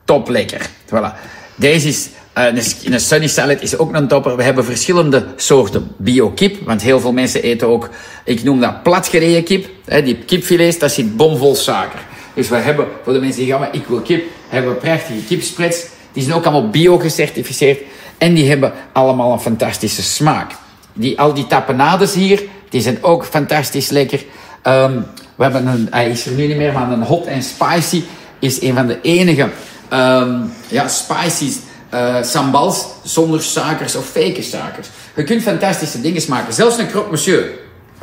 Top 0.05 0.29
lekker. 0.29 0.69
Voilà. 0.85 1.13
Deze 1.55 1.87
is 1.87 2.09
uh, 2.37 2.45
een, 2.83 2.99
sunny 2.99 3.27
salad 3.27 3.61
is 3.61 3.77
ook 3.77 3.93
een 3.93 4.07
topper. 4.07 4.35
We 4.35 4.43
hebben 4.43 4.65
verschillende 4.65 5.25
soorten 5.35 5.91
bio-kip. 5.97 6.65
Want 6.65 6.81
heel 6.81 6.99
veel 6.99 7.11
mensen 7.11 7.43
eten 7.43 7.67
ook, 7.67 7.89
ik 8.23 8.43
noem 8.43 8.59
dat 8.59 8.83
platgereden 8.83 9.43
kip. 9.43 9.69
Hè, 9.85 10.03
die 10.03 10.15
kipfilets, 10.15 10.79
dat 10.79 10.91
zit 10.91 11.17
bomvol 11.17 11.55
suiker. 11.55 11.99
Dus 12.33 12.49
we 12.49 12.55
hebben, 12.55 12.87
voor 13.03 13.13
de 13.13 13.19
mensen 13.19 13.37
die 13.37 13.47
zeggen, 13.47 13.65
maar 13.65 13.75
ik 13.81 13.87
wil 13.87 13.99
kip, 13.99 14.23
hebben 14.49 14.71
we 14.71 14.77
prachtige 14.77 15.23
kipspreads. 15.27 15.85
Die 16.11 16.23
zijn 16.23 16.35
ook 16.35 16.45
allemaal 16.45 16.69
bio 16.69 16.97
gecertificeerd. 16.97 17.79
En 18.17 18.33
die 18.33 18.49
hebben 18.49 18.73
allemaal 18.91 19.33
een 19.33 19.39
fantastische 19.39 20.03
smaak. 20.03 20.51
Die, 20.93 21.19
al 21.19 21.33
die 21.33 21.47
tapenades 21.47 22.13
hier, 22.13 22.43
die 22.69 22.81
zijn 22.81 23.03
ook 23.03 23.25
fantastisch 23.25 23.89
lekker. 23.89 24.23
Um, 24.63 25.05
we 25.35 25.43
hebben 25.43 25.67
een, 25.67 25.87
hij 25.91 26.09
is 26.09 26.25
er 26.25 26.31
nu 26.31 26.47
niet 26.47 26.57
meer, 26.57 26.73
maar 26.73 26.91
een 26.91 27.03
hot 27.03 27.27
and 27.27 27.43
spicy 27.43 28.03
is 28.39 28.61
een 28.61 28.73
van 28.73 28.87
de 28.87 29.01
enige 29.01 29.49
um, 29.93 30.53
ja, 30.67 30.87
spices 30.87 31.57
uh, 31.93 32.23
sambals 32.23 32.85
zonder 33.03 33.43
suikers 33.43 33.95
of 33.95 34.05
fake 34.05 34.41
suikers. 34.41 34.87
Je 35.15 35.23
kunt 35.23 35.41
fantastische 35.41 36.01
dingen 36.01 36.21
maken. 36.27 36.53
Zelfs 36.53 36.77
een 36.77 36.89
croque 36.89 37.09
monsieur. 37.09 37.49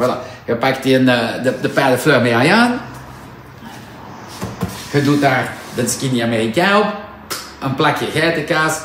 Voilà. 0.00 0.45
Je 0.47 0.57
pakt 0.57 0.83
die 0.83 0.95
een, 0.95 1.07
uh, 1.07 1.42
de, 1.42 1.54
de 1.61 1.69
pain 1.69 1.90
de 1.90 1.99
fleur 1.99 2.21
mee 2.21 2.52
aan. 2.52 2.80
Je 4.92 5.02
doet 5.02 5.21
daar 5.21 5.52
de 5.75 5.88
skinny 5.88 6.23
Amerikaan 6.23 6.83
op. 6.83 6.87
Een 7.61 7.75
plakje 7.75 8.07
geitenkaas. 8.07 8.81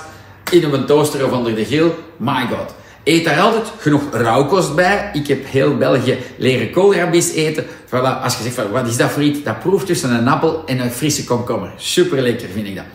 In 0.51 0.63
een 0.63 0.86
toaster 0.86 1.25
of 1.25 1.31
onder 1.31 1.55
de 1.55 1.65
grill. 1.65 1.91
My 2.17 2.48
god. 2.50 2.75
Eet 3.03 3.25
daar 3.25 3.39
altijd 3.39 3.63
genoeg 3.79 4.01
rauwkost 4.12 4.75
bij. 4.75 5.10
Ik 5.13 5.27
heb 5.27 5.46
heel 5.46 5.77
België 5.77 6.17
leren 6.38 6.72
koolrabis 6.72 7.31
eten. 7.31 7.65
Voilà, 7.86 8.22
als 8.24 8.38
je 8.38 8.43
zegt, 8.43 8.55
van, 8.55 8.72
wat 8.72 8.88
is 8.88 8.98
dat 8.98 9.12
voor 9.12 9.24
iets? 9.24 9.43
Dat 9.43 9.60
proeft 9.60 9.86
tussen 9.86 10.12
een 10.12 10.27
appel 10.27 10.63
en 10.65 10.79
een 10.79 10.91
frisse 10.91 11.24
komkommer. 11.24 11.72
Super 11.75 12.22
lekker 12.22 12.48
vind 12.53 12.67
ik 12.67 12.75
dat. 12.75 12.86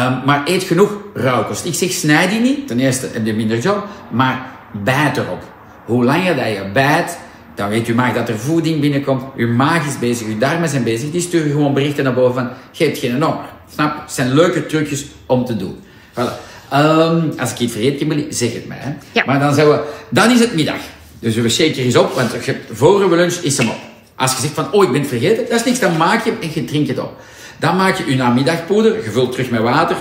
Um, 0.00 0.22
maar 0.24 0.42
eet 0.44 0.62
genoeg 0.62 0.92
rauwkost. 1.14 1.64
Ik 1.64 1.74
zeg, 1.74 1.90
snij 1.90 2.28
die 2.28 2.40
niet. 2.40 2.66
Ten 2.66 2.80
eerste 2.80 3.08
heb 3.12 3.26
je 3.26 3.34
minder 3.34 3.58
job. 3.58 3.86
Maar 4.10 4.46
bijt 4.72 5.16
erop. 5.16 5.42
Hoe 5.84 6.04
langer 6.04 6.36
dat 6.36 6.46
je 6.46 6.70
bijt, 6.72 7.18
dan 7.54 7.68
weet 7.68 7.86
je 7.86 7.94
maag 7.94 8.14
dat 8.14 8.28
er 8.28 8.38
voeding 8.38 8.80
binnenkomt. 8.80 9.22
Je 9.36 9.46
maag 9.46 9.86
is 9.86 9.98
bezig, 9.98 10.26
je 10.28 10.38
darmen 10.38 10.68
zijn 10.68 10.84
bezig. 10.84 11.10
Die 11.10 11.20
sturen 11.20 11.50
gewoon 11.50 11.74
berichten 11.74 12.04
naar 12.04 12.14
boven 12.14 12.34
van, 12.34 12.50
je 12.72 12.84
hebt 12.84 12.98
geen 12.98 13.22
honger. 13.22 13.44
Snap? 13.72 14.00
Het 14.00 14.12
zijn 14.12 14.34
leuke 14.34 14.66
trucjes 14.66 15.06
om 15.26 15.44
te 15.44 15.56
doen. 15.56 15.78
Voilà. 16.12 16.50
Um, 16.74 17.32
als 17.38 17.50
ik 17.50 17.58
iets 17.58 17.72
vergeet, 17.72 17.98
Kimberly, 17.98 18.26
zeg 18.28 18.52
het 18.52 18.66
mij. 18.66 18.78
Hè? 18.80 18.92
Ja. 19.12 19.22
Maar 19.26 19.40
dan, 19.40 19.54
we, 19.54 19.82
dan 20.08 20.30
is 20.30 20.40
het 20.40 20.54
middag. 20.54 20.80
Dus 21.18 21.34
we 21.34 21.48
shaker 21.48 21.84
is 21.84 21.96
op, 21.96 22.12
want 22.12 22.30
voor 22.72 23.00
uw 23.00 23.14
lunch 23.14 23.34
is 23.34 23.58
hem 23.58 23.68
op. 23.68 23.76
Als 24.16 24.32
je 24.32 24.40
zegt 24.40 24.54
van, 24.54 24.72
oh, 24.72 24.84
ik 24.84 24.90
ben 24.90 25.00
het 25.00 25.08
vergeten, 25.08 25.44
dat 25.48 25.58
is 25.58 25.64
niks, 25.64 25.78
dan 25.78 25.96
maak 25.96 26.24
je 26.24 26.30
hem 26.30 26.40
en 26.40 26.50
je 26.54 26.64
drinkt 26.64 26.88
het 26.88 26.98
op. 26.98 27.16
Dan 27.58 27.76
maak 27.76 27.96
je 27.96 28.10
je 28.10 28.16
namiddagpoeder, 28.16 29.04
je 29.04 29.10
vult 29.10 29.32
terug 29.32 29.50
met 29.50 29.60
water, 29.60 29.96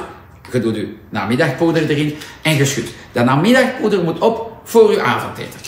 je 0.51 0.60
doet 0.60 0.75
je 0.75 0.93
namiddagpoeder 1.10 1.89
erin 1.89 2.15
en 2.41 2.55
je 2.55 2.65
schudt. 2.65 2.89
Dat 3.12 3.25
namiddagpoeder 3.25 4.03
moet 4.03 4.20
op 4.20 4.51
voor 4.63 4.91
je 4.91 5.01
avondeten. 5.01 5.60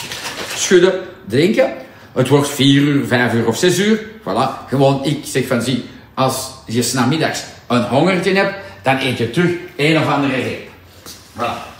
Schudden, 0.55 0.93
drinken. 1.27 1.73
Het 2.13 2.27
wordt 2.27 2.49
4 2.49 2.81
uur, 2.81 3.05
5 3.07 3.33
uur 3.33 3.47
of 3.47 3.57
6 3.57 3.79
uur. 3.79 3.99
Voilà. 4.19 4.67
Gewoon, 4.67 5.05
ik 5.05 5.19
zeg 5.23 5.47
van, 5.47 5.61
zie, 5.61 5.85
als 6.13 6.51
je 6.65 6.91
namiddags 6.93 7.43
een 7.67 7.83
hongertje 7.83 8.33
hebt, 8.33 8.53
dan 8.81 8.97
eet 8.97 9.17
je 9.17 9.29
terug 9.29 9.51
een 9.75 9.97
of 9.97 10.07
andere 10.07 10.33
reep. 10.33 10.69
Voilà. 11.37 11.71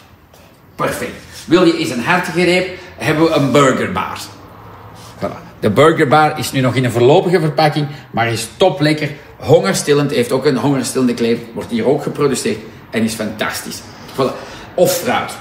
perfect. 0.76 1.12
Wil 1.46 1.66
je 1.66 1.78
eens 1.78 1.90
een 1.90 2.04
hartige 2.04 2.44
reep, 2.44 2.68
hebben 2.98 3.24
we 3.24 3.32
een 3.32 3.52
burgerbar. 3.52 4.18
Voilà. 5.20 5.60
De 5.60 5.70
burgerbar 5.70 6.40
is 6.40 6.52
nu 6.52 6.60
nog 6.60 6.76
in 6.76 6.86
een 6.86 6.92
voorlopige 6.92 7.40
verpakking, 7.40 7.88
maar 8.12 8.32
is 8.32 8.48
top 8.58 8.80
lekker. 8.80 9.12
Hongerstillend, 9.38 10.12
heeft 10.12 10.32
ook 10.32 10.46
een 10.46 10.58
hongerstillende 10.58 11.14
kleef, 11.14 11.40
wordt 11.54 11.70
hier 11.70 11.86
ook 11.86 12.04
geproduceerd 12.04 12.58
en 12.90 13.04
is 13.04 13.14
fantastisch. 13.14 13.82
Voilà. 14.14 14.34
Of 14.76 14.92
fruit. 14.92 15.32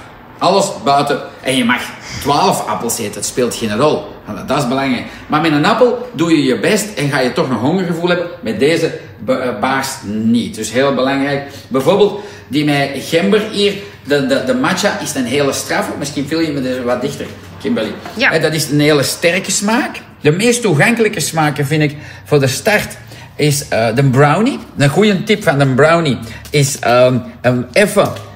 Alles 0.43 0.73
buiten. 0.85 1.21
En 1.41 1.57
je 1.57 1.65
mag 1.65 1.83
12 2.21 2.67
appels 2.67 2.99
eten, 2.99 3.15
het 3.15 3.25
speelt 3.25 3.55
geen 3.55 3.77
rol. 3.77 4.03
Dat 4.47 4.59
is 4.59 4.69
belangrijk. 4.69 5.07
Maar 5.27 5.41
met 5.41 5.53
een 5.53 5.65
appel 5.65 6.09
doe 6.13 6.31
je 6.31 6.45
je 6.45 6.61
best 6.61 6.95
en 6.95 7.09
ga 7.09 7.21
je 7.21 7.33
toch 7.33 7.49
een 7.49 7.57
hongergevoel 7.57 8.09
hebben. 8.09 8.27
Met 8.41 8.59
deze 8.59 8.99
eh, 9.27 9.37
baars 9.61 9.89
niet. 10.05 10.55
Dus 10.55 10.73
heel 10.73 10.95
belangrijk. 10.95 11.43
Bijvoorbeeld 11.69 12.21
die 12.49 12.65
met 12.65 12.91
gember 12.95 13.41
hier, 13.51 13.75
de, 14.05 14.27
de, 14.27 14.43
de 14.47 14.55
matcha 14.55 14.99
is 15.01 15.15
een 15.15 15.25
hele 15.25 15.53
straffe. 15.53 15.93
Misschien 15.99 16.29
vul 16.29 16.41
je 16.41 16.53
me 16.53 16.69
er 16.69 16.85
wat 16.85 17.01
dichter, 17.01 17.27
Kimberly. 17.61 17.93
Ja. 18.15 18.39
Dat 18.39 18.53
is 18.53 18.71
een 18.71 18.81
hele 18.81 19.03
sterke 19.03 19.51
smaak. 19.51 20.01
De 20.21 20.31
meest 20.31 20.63
toegankelijke 20.63 21.21
smaken 21.21 21.67
vind 21.67 21.83
ik 21.83 21.97
voor 22.25 22.41
de 22.41 22.47
start 22.47 22.97
is 23.37 23.65
uh, 23.73 23.95
de 23.95 24.05
brownie. 24.05 24.59
Een 24.77 24.89
goede 24.89 25.23
tip 25.23 25.43
van 25.43 25.59
de 25.59 25.67
brownie 25.67 26.19
is 26.51 26.79
um, 26.87 27.23
um, 27.43 27.67
even 27.73 28.31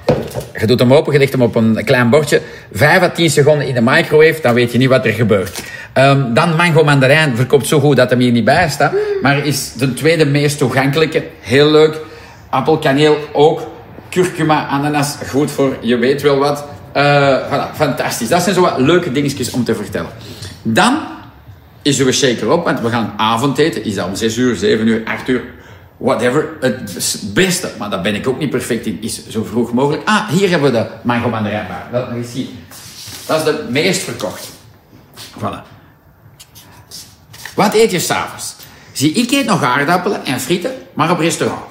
je 0.60 0.66
doet 0.66 0.78
hem 0.78 0.92
open, 0.92 1.12
je 1.12 1.18
legt 1.18 1.32
hem 1.32 1.42
op 1.42 1.54
een 1.54 1.84
klein 1.84 2.10
bordje. 2.10 2.40
5 2.72 3.02
à 3.02 3.08
10 3.08 3.30
seconden 3.30 3.66
in 3.66 3.74
de 3.74 3.80
microwave, 3.80 4.40
dan 4.42 4.54
weet 4.54 4.72
je 4.72 4.78
niet 4.78 4.88
wat 4.88 5.04
er 5.04 5.12
gebeurt. 5.12 5.62
Um, 5.94 6.34
dan 6.34 6.56
mango 6.56 6.84
mandarijn 6.84 7.36
verkoopt 7.36 7.66
zo 7.66 7.80
goed 7.80 7.96
dat 7.96 8.10
hem 8.10 8.18
hier 8.18 8.32
niet 8.32 8.44
bij 8.44 8.68
staat. 8.68 8.92
Maar 9.22 9.46
is 9.46 9.72
de 9.72 9.94
tweede 9.94 10.26
meest 10.26 10.58
toegankelijke. 10.58 11.24
Heel 11.40 11.70
leuk. 11.70 12.00
Appelkaneel 12.50 13.16
ook. 13.32 13.60
Curcuma, 14.10 14.66
ananas, 14.66 15.16
goed 15.28 15.50
voor 15.50 15.76
je 15.80 15.96
weet 15.96 16.22
wel 16.22 16.38
wat. 16.38 16.64
Uh, 16.96 17.38
voilà, 17.38 17.74
fantastisch. 17.74 18.28
Dat 18.28 18.42
zijn 18.42 18.54
zo 18.54 18.60
wat 18.60 18.78
leuke 18.78 19.12
dingetjes 19.12 19.50
om 19.50 19.64
te 19.64 19.74
vertellen. 19.74 20.10
Dan 20.62 20.98
is 21.82 21.98
er 21.98 22.06
een 22.06 22.12
shaker 22.12 22.50
op, 22.50 22.64
want 22.64 22.80
we 22.80 22.88
gaan 22.88 23.12
avondeten. 23.16 23.84
Is 23.84 23.98
om 23.98 24.14
6 24.14 24.36
uur, 24.36 24.56
7 24.56 24.86
uur, 24.86 25.02
8 25.04 25.28
uur? 25.28 25.42
Whatever. 25.96 26.56
Het 26.60 27.22
beste, 27.34 27.70
maar 27.78 27.90
daar 27.90 28.02
ben 28.02 28.14
ik 28.14 28.28
ook 28.28 28.38
niet 28.38 28.50
perfect 28.50 28.86
in, 28.86 29.02
is 29.02 29.28
zo 29.28 29.44
vroeg 29.44 29.72
mogelijk. 29.72 30.08
Ah, 30.08 30.28
hier 30.28 30.50
hebben 30.50 30.72
we 30.72 30.78
de 30.78 30.86
mango 31.02 31.28
mandarijnbar. 31.28 31.82
Dat. 31.92 32.08
Dat 33.26 33.38
is 33.38 33.44
de 33.44 33.66
meest 33.70 34.02
verkocht. 34.02 34.48
Voilà. 35.38 35.74
Wat 37.54 37.74
eet 37.74 37.90
je 37.90 37.98
s'avonds? 37.98 38.54
Zie, 38.92 39.12
ik 39.12 39.30
eet 39.30 39.46
nog 39.46 39.62
aardappelen 39.62 40.24
en 40.24 40.40
frieten, 40.40 40.72
maar 40.94 41.10
op 41.10 41.18
restaurant. 41.18 41.64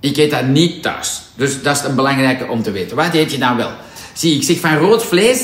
Ik 0.00 0.16
eet 0.16 0.30
dat 0.30 0.46
niet 0.46 0.82
thuis. 0.82 1.20
Dus 1.34 1.62
dat 1.62 1.76
is 1.76 1.82
een 1.82 1.94
belangrijke 1.94 2.46
om 2.46 2.62
te 2.62 2.70
weten. 2.70 2.96
Wat 2.96 3.14
eet 3.14 3.30
je 3.30 3.38
dan 3.38 3.56
wel? 3.56 3.70
Zie, 4.12 4.36
ik 4.36 4.42
zeg 4.42 4.60
van 4.60 4.76
rood 4.76 5.04
vlees 5.04 5.40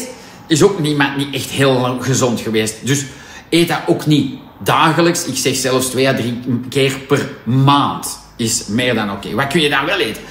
is 0.47 0.63
ook 0.63 0.79
niet, 0.79 1.17
niet 1.17 1.35
echt 1.35 1.51
heel 1.51 1.99
gezond 2.01 2.41
geweest. 2.41 2.87
Dus 2.87 3.05
eet 3.51 3.69
dat 3.69 3.81
ook 3.87 4.07
niet 4.07 4.39
dagelijks, 4.65 5.27
ik 5.27 5.37
zeg 5.37 5.57
zelfs 5.57 5.87
twee 5.87 6.09
à 6.09 6.15
drie 6.15 6.41
keer 6.69 6.99
per 7.09 7.31
maand, 7.45 8.19
is 8.37 8.67
meer 8.67 8.95
dan 8.95 9.11
oké. 9.11 9.35
Wat 9.35 9.47
kun 9.47 9.61
je 9.61 9.69
dan 9.69 9.87
wel 9.87 9.99
eten? 9.99 10.23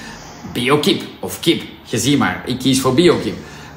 Biokip 0.52 1.02
of 1.20 1.40
kip. 1.40 1.62
Je 1.84 1.98
ziet 1.98 2.18
maar, 2.18 2.42
ik 2.46 2.58
kies 2.58 2.80
voor 2.80 2.94
biokip. 2.94 3.34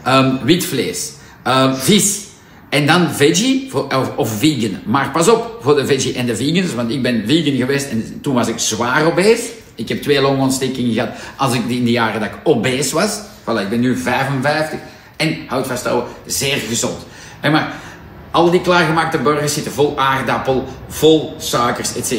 Um, 0.08 0.40
wit 0.44 0.66
vlees. 0.66 1.12
Um, 1.48 1.76
vis. 1.76 2.26
En 2.70 2.86
dan 2.86 3.10
veggie 3.10 3.74
of, 3.74 4.16
of, 4.16 4.38
vegan. 4.40 4.80
Maar 4.86 5.12
pas 5.12 5.28
op 5.28 5.58
voor 5.62 5.76
de 5.76 5.86
veggie 5.86 6.14
en 6.14 6.26
de 6.26 6.36
vegans, 6.36 6.74
want 6.74 6.92
ik 6.92 7.02
ben 7.02 7.24
vegan 7.26 7.56
geweest 7.56 7.90
en 7.90 8.20
toen 8.22 8.34
was 8.34 8.48
ik 8.48 8.60
zwaar 8.60 9.06
obese. 9.06 9.50
Ik 9.76 9.90
heb 9.90 10.02
twee 10.02 10.22
longontstekingen 10.22 10.94
gehad 10.94 11.10
als 11.38 11.54
ik 11.54 11.66
in 11.68 11.84
de 11.84 11.92
jaren 11.92 12.20
dat 12.20 12.30
ik 12.30 12.38
obese 12.44 12.96
was. 12.96 13.20
Voilà, 13.42 13.62
ik 13.62 13.70
ben 13.70 13.80
nu 13.80 13.98
55 13.98 14.80
en 15.16 15.38
houd 15.48 15.68
vasthouden, 15.68 16.10
zeer 16.26 16.58
gezond. 16.58 17.06
Maar 17.42 17.74
al 18.32 18.52
die 18.52 18.62
klaargemaakte 18.62 19.18
burgers 19.18 19.54
zitten 19.54 19.72
vol 19.72 20.00
aardappel, 20.00 20.66
vol 20.88 21.34
suikers, 21.38 21.96
etc. 21.96 22.14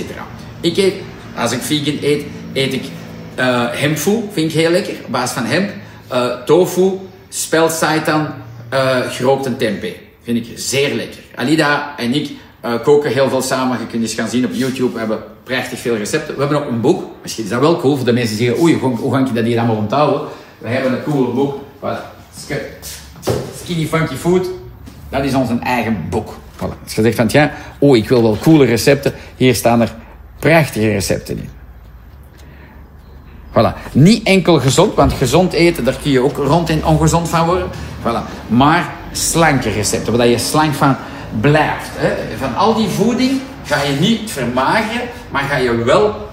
Ik 0.60 0.76
eet, 0.76 0.94
als 1.36 1.52
ik 1.52 1.60
vegan 1.60 1.98
eet, 2.00 2.24
eet 2.52 2.72
ik 2.72 2.82
uh, 3.38 3.96
vind 4.32 4.36
ik 4.36 4.52
heel 4.52 4.70
lekker, 4.70 4.94
op 5.04 5.10
basis 5.10 5.36
van 5.36 5.44
hemp. 5.44 5.70
Uh, 6.12 6.42
tofu, 6.44 6.98
spelt 7.28 7.72
seitan, 7.72 8.26
uh, 8.72 8.98
gerookt 9.08 9.46
en 9.46 9.56
tempeh. 9.56 9.94
Vind 10.22 10.46
ik 10.46 10.58
zeer 10.58 10.94
lekker. 10.94 11.20
Alida 11.34 11.94
en 11.96 12.14
ik 12.14 12.30
koken 12.82 13.10
heel 13.10 13.28
veel 13.28 13.42
samen. 13.42 13.78
Je 13.78 13.86
kunt 13.86 14.02
eens 14.02 14.14
gaan 14.14 14.28
zien 14.28 14.44
op 14.44 14.50
YouTube. 14.52 14.92
We 14.92 14.98
hebben 14.98 15.18
prachtig 15.42 15.78
veel 15.78 15.96
recepten. 15.96 16.34
We 16.34 16.40
hebben 16.40 16.58
ook 16.58 16.68
een 16.68 16.80
boek. 16.80 17.04
Misschien 17.22 17.44
is 17.44 17.50
dat 17.50 17.60
wel 17.60 17.80
cool 17.80 17.96
voor 17.96 18.04
de 18.04 18.12
mensen 18.12 18.36
die 18.36 18.46
zeggen, 18.46 18.64
oei, 18.64 18.78
hoe, 18.78 18.96
hoe 18.96 19.12
ga 19.12 19.18
ik 19.18 19.34
dat 19.34 19.44
hier 19.44 19.58
allemaal 19.58 19.76
onthouden? 19.76 20.20
We 20.58 20.68
hebben 20.68 20.92
een 20.92 21.02
cool 21.02 21.32
boek. 21.32 21.54
Voilà. 21.80 22.16
Skinny 23.62 23.86
Funky 23.86 24.14
Food 24.14 24.46
dat 25.08 25.24
is 25.24 25.34
ons 25.34 25.50
eigen 25.62 26.06
boek. 26.10 26.34
Voilà. 26.56 26.82
Als 26.84 26.94
je 26.94 27.02
zegt 27.02 27.16
van, 27.16 27.28
ja, 27.30 27.50
oh, 27.78 27.96
ik 27.96 28.08
wil 28.08 28.22
wel 28.22 28.38
coole 28.42 28.64
recepten. 28.64 29.12
Hier 29.36 29.54
staan 29.54 29.80
er 29.80 29.94
prachtige 30.38 30.90
recepten 30.90 31.38
in. 31.38 31.48
Voilà. 33.50 33.92
Niet 33.92 34.26
enkel 34.26 34.60
gezond, 34.60 34.94
want 34.94 35.12
gezond 35.12 35.52
eten, 35.52 35.84
daar 35.84 35.96
kun 36.02 36.10
je 36.10 36.20
ook 36.20 36.36
rond 36.36 36.70
en 36.70 36.84
ongezond 36.84 37.28
van 37.28 37.46
worden. 37.46 37.68
Voilà. 38.02 38.48
Maar 38.48 38.92
slanke 39.12 39.70
recepten, 39.70 40.16
waar 40.16 40.26
je 40.26 40.38
slank 40.38 40.74
van 40.74 40.96
blijft. 41.40 41.90
Hè. 41.94 42.36
Van 42.38 42.56
al 42.56 42.74
die 42.74 42.88
voeding 42.88 43.40
ga 43.64 43.82
je 43.82 44.00
niet 44.00 44.30
vermageren, 44.30 45.08
maar 45.30 45.42
ga 45.42 45.56
je 45.56 45.84
wel 45.84 46.28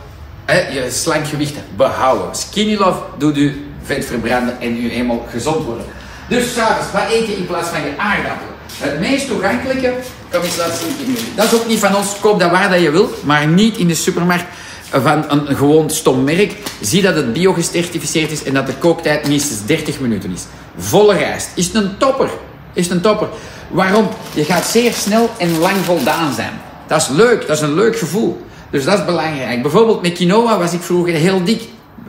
hè, 0.45 0.67
je 0.67 0.91
slankgewicht 0.91 1.55
behouden. 1.75 2.35
Skinny 2.35 2.75
Love 2.75 2.99
doet 3.17 3.37
u 3.37 3.71
vet 3.81 4.05
verbranden 4.05 4.61
en 4.61 4.77
u 4.77 4.91
eenmaal 4.91 5.25
gezond 5.29 5.65
worden. 5.65 5.85
Dus 6.29 6.53
s'avonds, 6.53 6.91
wat 6.91 7.11
eet 7.11 7.27
je 7.27 7.37
in 7.37 7.45
plaats 7.45 7.69
van 7.69 7.81
je 7.81 7.93
aardappelen? 7.97 8.54
Het 8.77 8.99
meest 8.99 9.27
toegankelijke, 9.27 9.93
zien. 10.31 11.17
Dat 11.35 11.45
is 11.45 11.53
ook 11.53 11.67
niet 11.67 11.79
van 11.79 11.95
ons, 11.95 12.19
koop 12.19 12.39
dat 12.39 12.51
waar 12.51 12.69
dat 12.69 12.81
je 12.81 12.91
wilt, 12.91 13.23
maar 13.23 13.47
niet 13.47 13.77
in 13.77 13.87
de 13.87 13.95
supermarkt 13.95 14.45
van 14.89 15.25
een 15.27 15.55
gewoon 15.55 15.89
stom 15.89 16.23
merk. 16.23 16.55
Zie 16.81 17.01
dat 17.01 17.15
het 17.15 17.33
bio 17.33 17.53
gecertificeerd 17.53 18.31
is 18.31 18.43
en 18.43 18.53
dat 18.53 18.67
de 18.67 18.73
kooktijd 18.73 19.27
minstens 19.27 19.65
30 19.65 19.99
minuten 19.99 20.31
is. 20.31 20.43
Volle 20.77 21.13
rijst. 21.17 21.49
Is 21.55 21.65
het 21.65 21.75
een 21.75 21.97
topper? 21.97 22.29
Is 22.73 22.85
het 22.85 22.95
een 22.95 23.01
topper? 23.01 23.27
Waarom? 23.69 24.07
Je 24.33 24.43
gaat 24.43 24.65
zeer 24.65 24.93
snel 24.93 25.29
en 25.37 25.57
lang 25.57 25.75
voldaan 25.83 26.33
zijn. 26.33 26.53
Dat 26.87 27.01
is 27.01 27.07
leuk, 27.07 27.47
dat 27.47 27.55
is 27.57 27.61
een 27.61 27.73
leuk 27.73 27.97
gevoel. 27.97 28.45
Dus 28.69 28.83
dat 28.83 28.99
is 28.99 29.05
belangrijk. 29.05 29.61
Bijvoorbeeld 29.61 30.01
met 30.01 30.13
quinoa 30.13 30.57
was 30.57 30.73
ik 30.73 30.81
vroeger 30.81 31.13
heel 31.13 31.43
dik. 31.43 31.61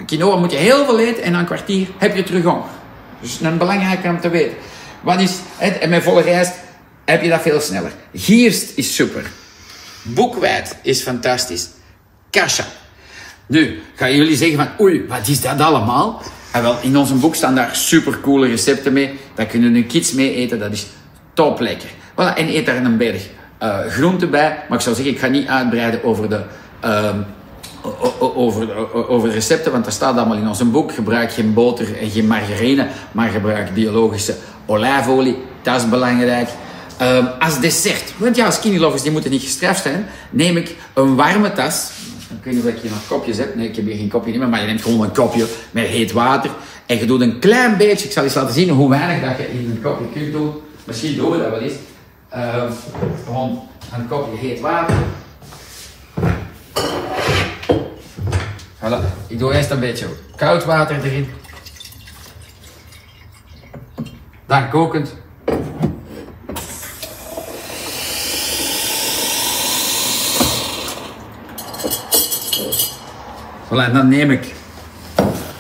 Quinoa 0.07 0.37
moet 0.37 0.51
je 0.51 0.57
heel 0.57 0.85
veel 0.85 0.99
eten 0.99 1.23
en 1.23 1.33
na 1.33 1.39
een 1.39 1.45
kwartier 1.45 1.87
heb 1.99 2.17
je 2.17 2.23
terug 2.23 2.45
honger. 2.45 2.69
Dus 3.21 3.41
een 3.43 3.59
belangrijke 3.59 4.09
om 4.09 4.21
te 4.21 4.29
weten. 4.29 4.57
Wat 5.07 5.21
is, 5.21 5.33
en 5.59 5.89
met 5.89 6.03
volle 6.03 6.23
rijst 6.23 6.53
heb 7.05 7.23
je 7.23 7.29
dat 7.29 7.41
veel 7.41 7.61
sneller. 7.61 7.93
Gierst 8.15 8.73
is 8.75 8.95
super. 8.95 9.31
Boekwijd 10.03 10.77
is 10.83 11.03
fantastisch. 11.03 11.69
Kasha. 12.31 12.65
Nu, 13.47 13.81
gaan 13.95 14.17
jullie 14.17 14.37
zeggen 14.37 14.57
van, 14.57 14.69
oei, 14.81 15.05
wat 15.09 15.29
is 15.29 15.41
dat 15.41 15.61
allemaal? 15.61 16.23
En 16.53 16.63
wel, 16.63 16.79
in 16.83 16.97
ons 16.97 17.19
boek 17.19 17.35
staan 17.35 17.55
daar 17.55 17.77
super 17.77 18.21
coole 18.21 18.49
recepten 18.49 18.93
mee. 18.93 19.19
Daar 19.35 19.47
kunnen 19.47 19.73
hun 19.73 19.87
kids 19.87 20.13
mee 20.13 20.35
eten, 20.35 20.59
dat 20.59 20.73
is 20.73 20.87
top 21.35 21.61
lekker. 21.61 21.89
Voilà, 21.89 22.37
en 22.37 22.49
eet 22.49 22.67
daar 22.67 22.77
een 22.77 22.97
berg 22.97 23.29
uh, 23.63 23.79
groenten 23.87 24.31
bij. 24.31 24.65
Maar 24.69 24.79
ik 24.79 24.85
zou 24.85 24.97
zeggen, 24.97 25.15
ik 25.15 25.21
ga 25.21 25.27
niet 25.27 25.49
uitbreiden 25.49 26.05
over 26.05 26.29
de... 26.29 26.43
Uh, 26.85 27.11
over, 28.19 29.09
over 29.09 29.31
recepten, 29.31 29.73
want 29.73 29.85
dat 29.85 29.93
staat 29.93 30.17
allemaal 30.17 30.37
in 30.37 30.49
ons 30.49 30.71
boek. 30.71 30.95
Gebruik 30.95 31.33
geen 31.33 31.55
boter 31.55 31.99
en 31.99 32.11
geen 32.11 32.27
margarine, 32.27 32.89
maar 33.13 33.29
gebruik 33.29 33.75
biologische 33.75 34.35
olijfolie. 34.67 35.37
Dat 35.63 35.81
is 35.81 35.89
belangrijk. 35.89 36.49
Um, 37.03 37.29
als 37.39 37.61
dessert, 37.61 38.13
want 38.17 38.37
ja, 38.37 38.51
skinny 38.51 38.79
lovers 38.79 39.03
die 39.03 39.11
moeten 39.11 39.31
niet 39.31 39.43
gestraft 39.43 39.83
zijn, 39.83 40.07
neem 40.31 40.57
ik 40.57 40.77
een 40.95 41.17
warme 41.17 41.53
tas. 41.53 41.91
Ik 42.29 42.45
weet 42.45 42.55
niet 42.55 42.65
of 42.65 42.71
ik 42.71 42.91
nog 42.91 43.07
kopjes 43.09 43.37
heb. 43.39 43.55
Nee, 43.55 43.69
ik 43.69 43.77
heb 43.77 43.85
hier 43.85 43.97
geen 43.97 44.09
kopje 44.09 44.39
meer, 44.39 44.49
maar 44.49 44.61
je 44.61 44.67
neemt 44.67 44.83
gewoon 44.83 45.03
een 45.03 45.13
kopje 45.13 45.47
met 45.71 45.87
heet 45.87 46.13
water. 46.13 46.51
En 46.87 46.99
je 46.99 47.07
doet 47.07 47.21
een 47.21 47.39
klein 47.39 47.77
beetje, 47.77 48.07
ik 48.07 48.13
zal 48.13 48.25
eens 48.25 48.35
laten 48.35 48.55
zien 48.55 48.69
hoe 48.69 48.89
weinig 48.89 49.29
dat 49.29 49.37
je 49.37 49.51
in 49.53 49.71
een 49.71 49.83
kopje 49.83 50.07
kunt 50.13 50.33
doen. 50.33 50.53
Misschien 50.85 51.17
doen 51.17 51.31
we 51.31 51.39
dat 51.39 51.51
wel 51.51 51.61
eens. 51.61 51.73
Um, 52.35 52.73
gewoon 53.25 53.63
een 53.95 54.09
kopje 54.09 54.47
heet 54.47 54.61
water. 54.61 54.97
Voilà. 58.79 59.27
Ik 59.27 59.39
doe 59.39 59.53
eerst 59.53 59.71
een 59.71 59.81
beetje 59.81 60.07
koud 60.37 60.65
water 60.65 61.05
erin. 61.05 61.29
Dan 64.47 64.69
kokend. 64.69 65.15
Voilà, 73.69 73.93
dan 73.93 74.09
neem 74.09 74.31
ik 74.31 74.55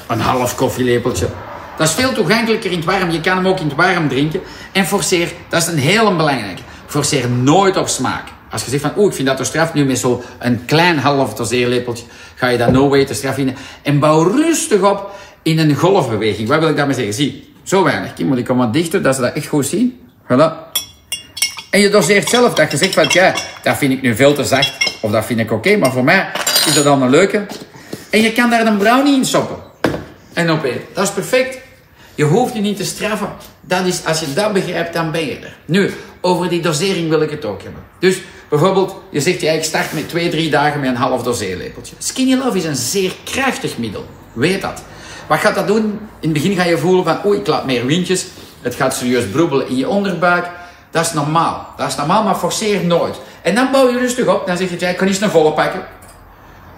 een 0.09 0.21
half 0.21 0.55
koffielepeltje. 0.55 1.29
Dat 1.77 1.89
is 1.89 1.95
veel 1.95 2.13
toegankelijker 2.13 2.71
in 2.71 2.77
het 2.77 2.87
warm. 2.87 3.11
Je 3.11 3.21
kan 3.21 3.37
hem 3.37 3.47
ook 3.47 3.61
in 3.61 3.67
het 3.67 3.77
warm 3.77 4.09
drinken. 4.09 4.41
En 4.73 4.87
forceer, 4.87 5.33
dat 5.49 5.63
is 5.63 5.69
een 5.69 5.79
heel 5.79 6.17
belangrijke. 6.17 6.63
Forceer 6.87 7.29
nooit 7.29 7.77
op 7.77 7.89
smaak. 7.89 8.29
Als 8.51 8.65
je 8.65 8.71
zegt 8.71 8.83
van, 8.83 8.93
oeh, 8.97 9.09
ik 9.09 9.15
vind 9.15 9.29
dat 9.29 9.39
er 9.39 9.47
straf, 9.47 9.75
nu 9.75 9.85
met 9.85 9.99
zo'n 9.99 10.23
klein 10.67 10.99
half 10.99 11.35
doseerlepeltje, 11.35 12.05
ga 12.35 12.49
je 12.49 12.59
dat 12.59 12.71
no 12.71 12.89
way 12.89 13.07
straf 13.15 13.35
vinden. 13.35 13.57
En 13.83 13.99
bouw 13.99 14.23
rustig 14.23 14.83
op 14.83 15.11
in 15.43 15.59
een 15.59 15.75
golfbeweging. 15.75 16.49
Wat 16.49 16.59
wil 16.59 16.69
ik 16.69 16.77
daarmee 16.77 16.95
zeggen? 16.95 17.15
Zie, 17.15 17.56
Zo 17.67 17.83
weinig. 17.83 18.15
Kim, 18.15 18.27
moet 18.27 18.39
ik 18.39 18.47
hem 18.47 18.57
wat 18.57 18.73
dichter, 18.73 19.03
dat 19.03 19.15
ze 19.15 19.21
dat 19.21 19.33
echt 19.33 19.47
goed 19.47 19.67
zien. 19.67 20.01
Voilà. 20.25 20.71
En 21.71 21.81
je 21.81 21.89
doseert 21.89 22.29
zelf 22.29 22.55
dat 22.55 22.71
je 22.71 22.77
zegt 22.77 22.95
van, 22.95 23.07
ja, 23.09 23.35
dat 23.63 23.77
vind 23.77 23.93
ik 23.93 24.03
nu 24.03 24.17
veel 24.17 24.35
te 24.35 24.45
zacht. 24.45 24.99
Of 25.03 25.11
dat 25.11 25.25
vind 25.25 25.41
ik 25.41 25.53
oké, 25.53 25.77
maar 25.77 25.93
voor 25.93 26.05
mij 26.05 26.29
is 26.67 26.75
dat 26.75 26.85
dan 26.85 27.03
een 27.03 27.11
leuke. 27.11 27.47
En 28.11 28.21
je 28.21 28.33
kan 28.33 28.51
daar 28.51 28.67
een 28.67 28.77
brownie 28.77 29.17
in 29.17 29.25
soppen. 29.25 29.57
En 30.33 30.51
opeten. 30.51 30.81
Dat 30.93 31.05
is 31.05 31.11
perfect. 31.11 31.59
Je 32.15 32.25
hoeft 32.25 32.55
je 32.55 32.61
niet 32.61 32.77
te 32.77 32.85
straffen. 32.85 33.29
Dat 33.61 33.87
is, 33.87 34.05
als 34.05 34.21
je 34.21 34.33
dat 34.33 34.53
begrijpt, 34.53 34.93
dan 34.93 35.11
ben 35.11 35.27
je 35.27 35.39
er. 35.39 35.57
Nu, 35.65 35.91
over 36.21 36.49
die 36.49 36.61
dosering 36.61 37.09
wil 37.09 37.21
ik 37.21 37.31
het 37.31 37.45
ook 37.45 37.63
hebben. 37.63 37.83
Dus 37.99 38.21
bijvoorbeeld, 38.49 38.95
je 39.11 39.21
zegt 39.21 39.41
ja, 39.41 39.53
ik 39.53 39.65
start 39.65 39.93
met 39.93 40.09
twee, 40.09 40.29
drie 40.29 40.51
dagen 40.51 40.81
met 40.81 40.89
een 40.89 40.97
half 40.97 41.23
doseerlepeltje. 41.23 41.95
Skinny 41.99 42.35
Love 42.35 42.57
is 42.57 42.65
een 42.65 42.77
zeer 42.77 43.13
krachtig 43.25 43.79
middel. 43.79 44.07
Weet 44.33 44.63
dat. 44.63 44.83
Wat 45.27 45.39
gaat 45.39 45.55
dat 45.55 45.67
doen? 45.67 45.85
In 46.21 46.29
het 46.29 46.33
begin 46.33 46.57
ga 46.57 46.65
je 46.65 46.79
voelen 46.79 47.05
van, 47.05 47.19
oei, 47.27 47.39
ik 47.39 47.47
laat 47.47 47.67
meer 47.67 47.87
windjes. 47.87 48.27
Het 48.61 48.75
gaat 48.75 48.95
serieus 48.95 49.29
broebelen 49.29 49.69
in 49.69 49.77
je 49.77 49.89
onderbuik. 49.89 50.51
Dat 50.91 51.07
is 51.07 51.13
normaal. 51.13 51.75
Dat 51.77 51.89
is 51.89 51.97
normaal, 51.97 52.23
maar 52.23 52.35
forceer 52.35 52.85
nooit. 52.85 53.17
En 53.43 53.55
dan 53.55 53.69
bouw 53.73 53.89
je 53.89 53.99
rustig 53.99 54.27
op. 54.27 54.47
Dan 54.47 54.57
zeg 54.57 54.71
je, 54.71 54.87
ik 54.87 54.97
kan 54.97 55.07
eens 55.07 55.21
een 55.21 55.31
volle 55.31 55.53
pakken. 55.53 55.87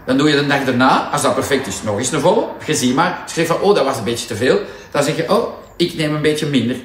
Dan 0.07 0.17
doe 0.17 0.29
je 0.29 0.37
de 0.37 0.47
dag 0.47 0.65
daarna, 0.65 1.09
als 1.13 1.23
dat 1.23 1.35
perfect 1.35 1.67
is, 1.67 1.83
nog 1.83 1.99
eens 1.99 2.13
een 2.13 2.21
volle. 2.21 2.47
Je 2.67 2.75
ziet 2.75 2.95
maar, 2.95 3.23
schrijf 3.27 3.49
van, 3.49 3.61
oh, 3.61 3.75
dat 3.75 3.85
was 3.85 3.97
een 3.97 4.05
beetje 4.05 4.27
te 4.27 4.37
veel. 4.37 4.61
Dan 4.91 5.03
zeg 5.03 5.17
je, 5.17 5.31
oh, 5.31 5.49
ik 5.77 5.95
neem 5.95 6.15
een 6.15 6.23
beetje 6.23 6.47
minder. 6.47 6.77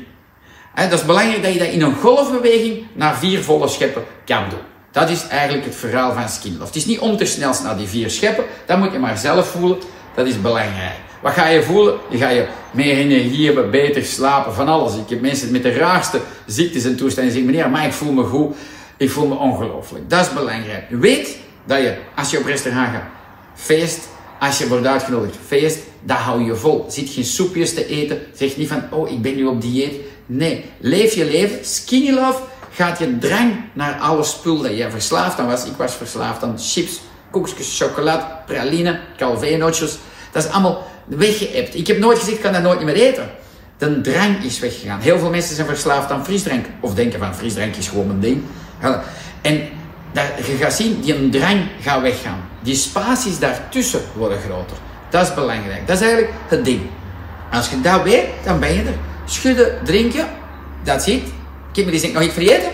En 0.74 0.90
dat 0.90 1.00
is 1.00 1.06
belangrijk 1.06 1.44
dat 1.44 1.54
je 1.54 1.60
dat 1.60 1.68
in 1.68 1.82
een 1.82 1.96
golfbeweging 1.96 2.86
naar 2.94 3.16
vier 3.16 3.44
volle 3.44 3.68
scheppen 3.68 4.04
kan 4.26 4.50
doen. 4.50 4.60
Dat 4.92 5.10
is 5.10 5.28
eigenlijk 5.28 5.66
het 5.66 5.76
verhaal 5.76 6.14
van 6.14 6.30
Skin 6.30 6.52
Love. 6.52 6.66
Het 6.66 6.76
is 6.76 6.86
niet 6.86 7.00
om 7.00 7.18
te 7.18 7.26
snel 7.26 7.54
naar 7.64 7.78
die 7.78 7.88
vier 7.88 8.10
scheppen. 8.10 8.44
Dat 8.66 8.78
moet 8.78 8.92
je 8.92 9.00
maar 9.00 9.18
zelf 9.18 9.48
voelen. 9.48 9.78
Dat 10.16 10.28
is 10.28 10.42
belangrijk. 10.42 11.03
Wat 11.24 11.34
ga 11.34 11.48
je 11.48 11.64
voelen? 11.64 12.00
Je 12.10 12.18
ga 12.18 12.30
je 12.30 12.48
meer 12.72 12.96
energie 12.96 13.46
hebben, 13.46 13.72
beter 13.72 14.04
slapen, 14.04 14.54
van 14.54 14.68
alles. 14.68 14.96
Ik 14.96 15.10
heb 15.10 15.22
mensen 15.22 15.52
met 15.52 15.64
de 15.64 15.72
raarste 15.72 16.20
ziektes 16.46 16.84
en 16.84 16.96
toestanden 16.96 17.34
zeggen, 17.34 17.52
meneer, 17.52 17.70
maar 17.70 17.86
ik 17.86 17.94
voel 17.94 18.12
me 18.12 18.24
goed. 18.24 18.56
Ik 18.98 19.10
voel 19.10 19.28
me 19.28 19.36
ongelooflijk. 19.36 20.10
Dat 20.10 20.26
is 20.26 20.34
belangrijk. 20.34 20.86
Weet 20.90 21.38
dat 21.66 21.78
je, 21.78 21.96
als 22.16 22.32
je 22.32 22.38
op 22.38 22.46
restaurant 22.46 22.90
gaat, 22.90 23.04
feest, 23.56 24.08
als 24.40 24.58
je 24.58 24.68
wordt 24.68 24.86
uitgenodigd, 24.86 25.38
feest, 25.48 25.80
dat 26.02 26.18
hou 26.18 26.44
je 26.44 26.56
vol. 26.56 26.86
Zit 26.88 27.10
geen 27.10 27.24
soepjes 27.24 27.74
te 27.74 27.88
eten. 27.88 28.20
Zeg 28.34 28.58
niet 28.58 28.68
van, 28.68 28.84
oh, 28.92 29.12
ik 29.12 29.22
ben 29.22 29.36
nu 29.36 29.46
op 29.46 29.62
dieet. 29.62 29.94
Nee, 30.26 30.66
leef 30.80 31.14
je 31.14 31.26
leven. 31.26 31.66
Skinny 31.66 32.12
love 32.12 32.40
gaat 32.72 33.00
je 33.00 33.18
drang 33.18 33.54
naar 33.74 34.00
alle 34.00 34.24
spul 34.24 34.62
dat 34.62 34.78
je 34.78 34.90
verslaafd 34.90 35.40
aan 35.40 35.48
was. 35.48 35.66
Ik 35.66 35.76
was 35.78 35.94
verslaafd 35.94 36.44
aan 36.44 36.60
chips, 36.60 37.02
koekjes, 37.32 37.80
chocolade, 37.80 38.24
praline, 38.46 39.00
calvenootjes. 39.18 39.98
Dat 40.32 40.44
is 40.44 40.50
allemaal 40.50 40.92
weggeëpt. 41.06 41.76
Ik 41.76 41.88
heb 41.88 42.00
nooit 42.00 42.20
gezegd, 42.20 42.38
ik 42.38 42.44
kan 42.44 42.54
dat 42.54 42.62
nooit 42.62 42.84
meer 42.84 42.96
eten. 42.96 43.30
De 43.78 44.02
drang 44.02 44.44
is 44.44 44.60
weggegaan. 44.60 45.00
Heel 45.00 45.20
veel 45.20 45.30
mensen 45.30 45.56
zijn 45.56 45.68
verslaafd 45.68 46.12
aan 46.12 46.26
frisdrank. 46.26 46.66
Of 46.80 46.94
denken 46.94 47.20
van, 47.20 47.36
frisdrank 47.36 47.76
is 47.76 47.88
gewoon 47.88 48.10
een 48.10 48.20
ding. 48.20 48.44
En 49.42 49.62
dat, 50.12 50.26
je 50.46 50.56
gaat 50.56 50.74
zien, 50.74 51.02
die 51.02 51.30
drang 51.30 51.62
gaat 51.82 52.02
weggaan. 52.02 52.50
Die 52.62 52.76
spaties 52.76 53.40
daartussen 53.40 54.02
worden 54.16 54.40
groter. 54.40 54.78
Dat 55.10 55.28
is 55.28 55.34
belangrijk. 55.34 55.88
Dat 55.88 55.96
is 55.96 56.02
eigenlijk 56.02 56.34
het 56.48 56.66
ding. 56.66 56.82
Als 57.52 57.70
je 57.70 57.82
dat 57.82 58.04
weet, 58.04 58.26
dan 58.44 58.60
ben 58.60 58.74
je 58.74 58.80
er. 58.80 58.96
Schudden, 59.26 59.80
drinken, 59.84 60.28
dat 60.84 61.04
zit. 61.04 61.22
Kim, 61.72 61.90
die 61.90 62.00
zegt 62.00 62.14
nog 62.14 62.24
iets 62.24 62.34
vergeten? 62.34 62.70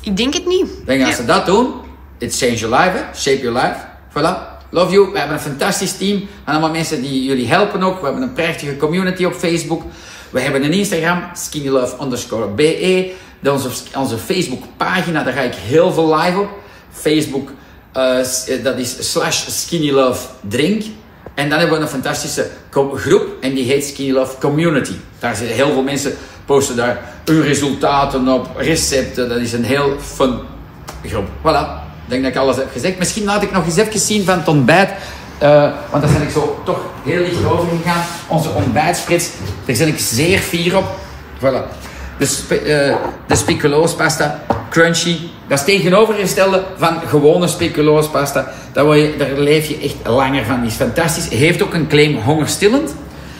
Ik 0.00 0.16
denk 0.16 0.34
het 0.34 0.46
niet. 0.46 0.66
Denk 0.86 1.04
als 1.04 1.16
ze 1.16 1.24
dat 1.24 1.46
doen, 1.46 1.74
it 2.18 2.36
change 2.36 2.54
your 2.54 2.76
life, 2.76 3.04
shape 3.14 3.40
your 3.40 3.58
life. 3.58 3.76
Voilà. 4.10 4.55
Love 4.70 4.92
you. 4.92 5.12
We 5.12 5.18
hebben 5.18 5.36
een 5.36 5.42
fantastisch 5.42 5.96
team. 5.96 6.16
En 6.44 6.52
allemaal 6.52 6.70
mensen 6.70 7.02
die 7.02 7.24
jullie 7.24 7.48
helpen 7.48 7.82
ook. 7.82 7.98
We 7.98 8.04
hebben 8.04 8.22
een 8.22 8.32
prachtige 8.32 8.76
community 8.76 9.24
op 9.24 9.32
Facebook. 9.32 9.82
We 10.30 10.40
hebben 10.40 10.64
een 10.64 10.72
Instagram, 10.72 11.22
skinnylove 11.34 12.02
underscore 12.02 12.46
BE. 12.48 13.12
Onze, 13.44 13.68
onze 13.94 14.18
Facebook 14.18 14.62
pagina, 14.76 15.22
daar 15.22 15.32
ga 15.32 15.40
ik 15.40 15.54
heel 15.54 15.92
veel 15.92 16.16
live 16.16 16.40
op. 16.40 16.48
Facebook, 16.92 17.50
uh, 17.96 18.16
dat 18.62 18.78
is 18.78 19.10
slash 19.10 19.48
skinnylove 19.48 20.28
En 21.34 21.48
dan 21.48 21.58
hebben 21.58 21.76
we 21.76 21.82
een 21.82 21.88
fantastische 21.88 22.46
groep 22.94 23.26
en 23.40 23.54
die 23.54 23.64
heet 23.64 23.84
Skinny 23.84 24.12
Love 24.12 24.38
Community. 24.38 24.94
Daar 25.18 25.36
zitten 25.36 25.56
heel 25.56 25.72
veel 25.72 25.82
mensen 25.82 26.14
posten 26.44 26.76
daar 26.76 27.20
hun 27.24 27.42
resultaten 27.42 28.28
op, 28.28 28.50
recepten. 28.56 29.28
Dat 29.28 29.38
is 29.38 29.52
een 29.52 29.64
heel 29.64 29.96
fun 30.00 30.38
groep. 31.04 31.26
Voilà. 31.42 31.85
Denk 32.06 32.22
dat 32.22 32.32
ik 32.32 32.38
alles 32.38 32.56
heb 32.56 32.72
gezegd. 32.72 32.98
Misschien 32.98 33.24
laat 33.24 33.42
ik 33.42 33.52
nog 33.52 33.64
eens 33.64 33.76
even 33.76 34.00
zien 34.00 34.24
van 34.24 34.38
het 34.38 34.48
ontbijt. 34.48 34.90
Uh, 35.42 35.70
want 35.90 36.02
daar 36.02 36.12
ben 36.12 36.22
ik 36.22 36.30
zo 36.30 36.60
toch 36.64 36.80
heel 37.04 37.20
licht 37.20 37.44
over 37.44 37.68
gegaan. 37.76 38.04
Onze 38.26 38.48
ontbijtsprits, 38.50 39.30
daar 39.66 39.76
ben 39.76 39.88
ik 39.88 39.98
zeer 39.98 40.38
fier 40.38 40.76
op. 40.76 40.84
Voilà. 41.38 41.84
De, 42.18 42.26
spe, 42.26 42.60
uh, 42.60 42.94
de 43.26 43.36
speculoospasta, 43.36 44.40
crunchy. 44.70 45.18
Dat 45.48 45.58
is 45.58 45.64
tegenovergestelde 45.64 46.64
van 46.76 47.00
gewone 47.06 47.46
speculoospasta. 47.46 48.52
Daar, 48.72 48.96
je, 48.96 49.14
daar 49.18 49.32
leef 49.32 49.68
je 49.68 49.78
echt 49.78 49.94
langer 50.04 50.44
van. 50.44 50.64
Is 50.64 50.74
fantastisch. 50.74 51.28
Heeft 51.28 51.62
ook 51.62 51.74
een 51.74 51.86
claim 51.86 52.16
hongerstillend. 52.16 52.94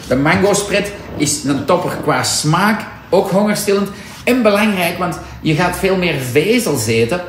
De 0.07 0.15
mango 0.15 0.53
spread 0.53 0.85
is 1.15 1.43
een 1.43 1.65
topper 1.65 1.91
qua 2.03 2.23
smaak. 2.23 2.81
Ook 3.09 3.29
hongerstillend. 3.29 3.89
En 4.23 4.41
belangrijk, 4.41 4.97
want 4.97 5.19
je 5.41 5.55
gaat 5.55 5.77
veel 5.77 5.95
meer 5.95 6.15
vezels 6.31 6.85
eten 6.85 7.21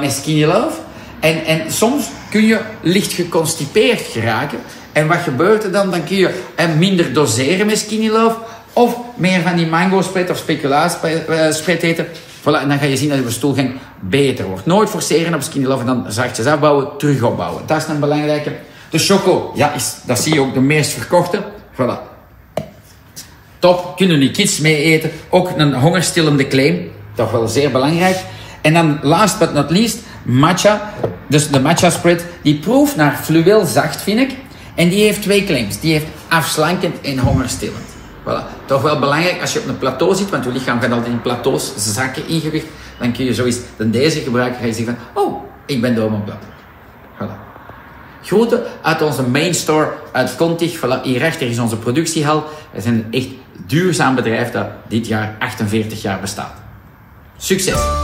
met 0.00 0.12
Skinny 0.12 0.44
Love. 0.44 0.76
En, 1.20 1.44
en 1.44 1.72
soms 1.72 2.08
kun 2.30 2.46
je 2.46 2.60
licht 2.80 3.12
geconstipeerd 3.12 4.00
geraken. 4.00 4.58
En 4.92 5.06
wat 5.06 5.16
gebeurt 5.16 5.64
er 5.64 5.72
dan? 5.72 5.90
Dan 5.90 6.04
kun 6.04 6.16
je 6.16 6.42
en 6.54 6.70
eh, 6.70 6.76
minder 6.76 7.12
doseren 7.12 7.66
met 7.66 7.78
Skinny 7.78 8.08
Love. 8.08 8.36
Of 8.72 8.96
meer 9.14 9.40
van 9.40 9.56
die 9.56 9.66
mango 9.66 10.02
spread 10.02 10.30
of 10.30 10.36
speculaas-spread 10.36 11.82
eh, 11.82 11.88
eten. 11.88 12.06
Voilà, 12.40 12.60
en 12.60 12.68
dan 12.68 12.78
ga 12.78 12.84
je 12.84 12.96
zien 12.96 13.08
dat 13.08 13.18
je 13.18 13.30
stoelgang 13.30 13.72
beter 14.00 14.44
wordt. 14.44 14.66
Nooit 14.66 14.90
forceren 14.90 15.34
op 15.34 15.42
Skinny 15.42 15.66
Love 15.68 15.80
en 15.80 15.86
dan 15.86 16.04
zachtjes 16.08 16.46
afbouwen, 16.46 16.88
terug 16.98 17.22
opbouwen. 17.22 17.62
Dat 17.66 17.76
is 17.76 17.88
een 17.88 18.00
belangrijke. 18.00 18.52
De 18.90 18.98
choco, 18.98 19.52
ja, 19.54 19.72
is, 19.72 19.94
dat 20.06 20.18
zie 20.18 20.34
je 20.34 20.40
ook 20.40 20.54
de 20.54 20.60
meest 20.60 20.92
verkochte. 20.92 21.42
Voilà. 21.72 22.12
Top, 23.58 23.96
kunnen 23.96 24.20
die 24.20 24.30
kids 24.30 24.60
mee 24.60 24.82
eten. 24.82 25.10
Ook 25.28 25.50
een 25.56 25.74
hongerstillende 25.74 26.46
claim. 26.46 26.90
Toch 27.14 27.30
wel 27.30 27.48
zeer 27.48 27.70
belangrijk. 27.70 28.16
En 28.64 28.72
dan 28.72 28.98
last 29.02 29.38
but 29.38 29.52
not 29.52 29.70
least, 29.70 29.98
matcha. 30.22 30.92
Dus 31.28 31.50
de 31.50 31.60
matcha 31.60 31.90
spread, 31.90 32.24
die 32.42 32.58
proeft 32.58 32.96
naar 32.96 33.16
fluweel 33.22 33.64
zacht, 33.64 34.02
vind 34.02 34.20
ik. 34.20 34.36
En 34.74 34.88
die 34.88 35.04
heeft 35.04 35.22
twee 35.22 35.44
claims. 35.44 35.80
Die 35.80 35.92
heeft 35.92 36.06
afslankend 36.28 37.00
en 37.00 37.18
hongerstillend. 37.18 37.84
Voilà. 38.22 38.64
Toch 38.66 38.82
wel 38.82 38.98
belangrijk 38.98 39.40
als 39.40 39.52
je 39.52 39.58
op 39.58 39.68
een 39.68 39.78
plateau 39.78 40.14
zit, 40.14 40.30
want 40.30 40.44
je 40.44 40.52
lichaam 40.52 40.80
gaat 40.80 40.90
altijd 40.90 41.12
in 41.12 41.20
plateaus 41.20 41.72
zakken 41.76 42.28
in 42.28 42.40
gewicht. 42.40 42.66
Dan 42.98 43.12
kun 43.12 43.24
je 43.24 43.34
zoiets 43.34 43.58
dan 43.76 43.90
deze 43.90 44.20
gebruiken. 44.20 44.60
Ga 44.60 44.66
je 44.66 44.72
zeggen 44.72 44.98
van, 45.12 45.22
oh, 45.22 45.42
ik 45.66 45.80
ben 45.80 45.94
door 45.94 46.10
mijn 46.10 46.24
plateau. 46.24 46.52
Voilà. 47.18 47.42
Groeten 48.22 48.62
uit 48.82 49.02
onze 49.02 49.22
main 49.22 49.54
store 49.54 49.92
uit 50.12 50.36
Contig. 50.36 50.76
Voilà. 50.76 51.02
Hierachter 51.02 51.48
is 51.48 51.58
onze 51.58 51.76
productiehal. 51.76 52.44
We 52.72 52.80
zijn 52.80 52.94
een 52.94 53.06
echt 53.20 53.28
duurzaam 53.66 54.14
bedrijf 54.14 54.50
dat 54.50 54.66
dit 54.88 55.06
jaar 55.06 55.36
48 55.38 56.02
jaar 56.02 56.20
bestaat. 56.20 56.52
Succes! 57.36 58.03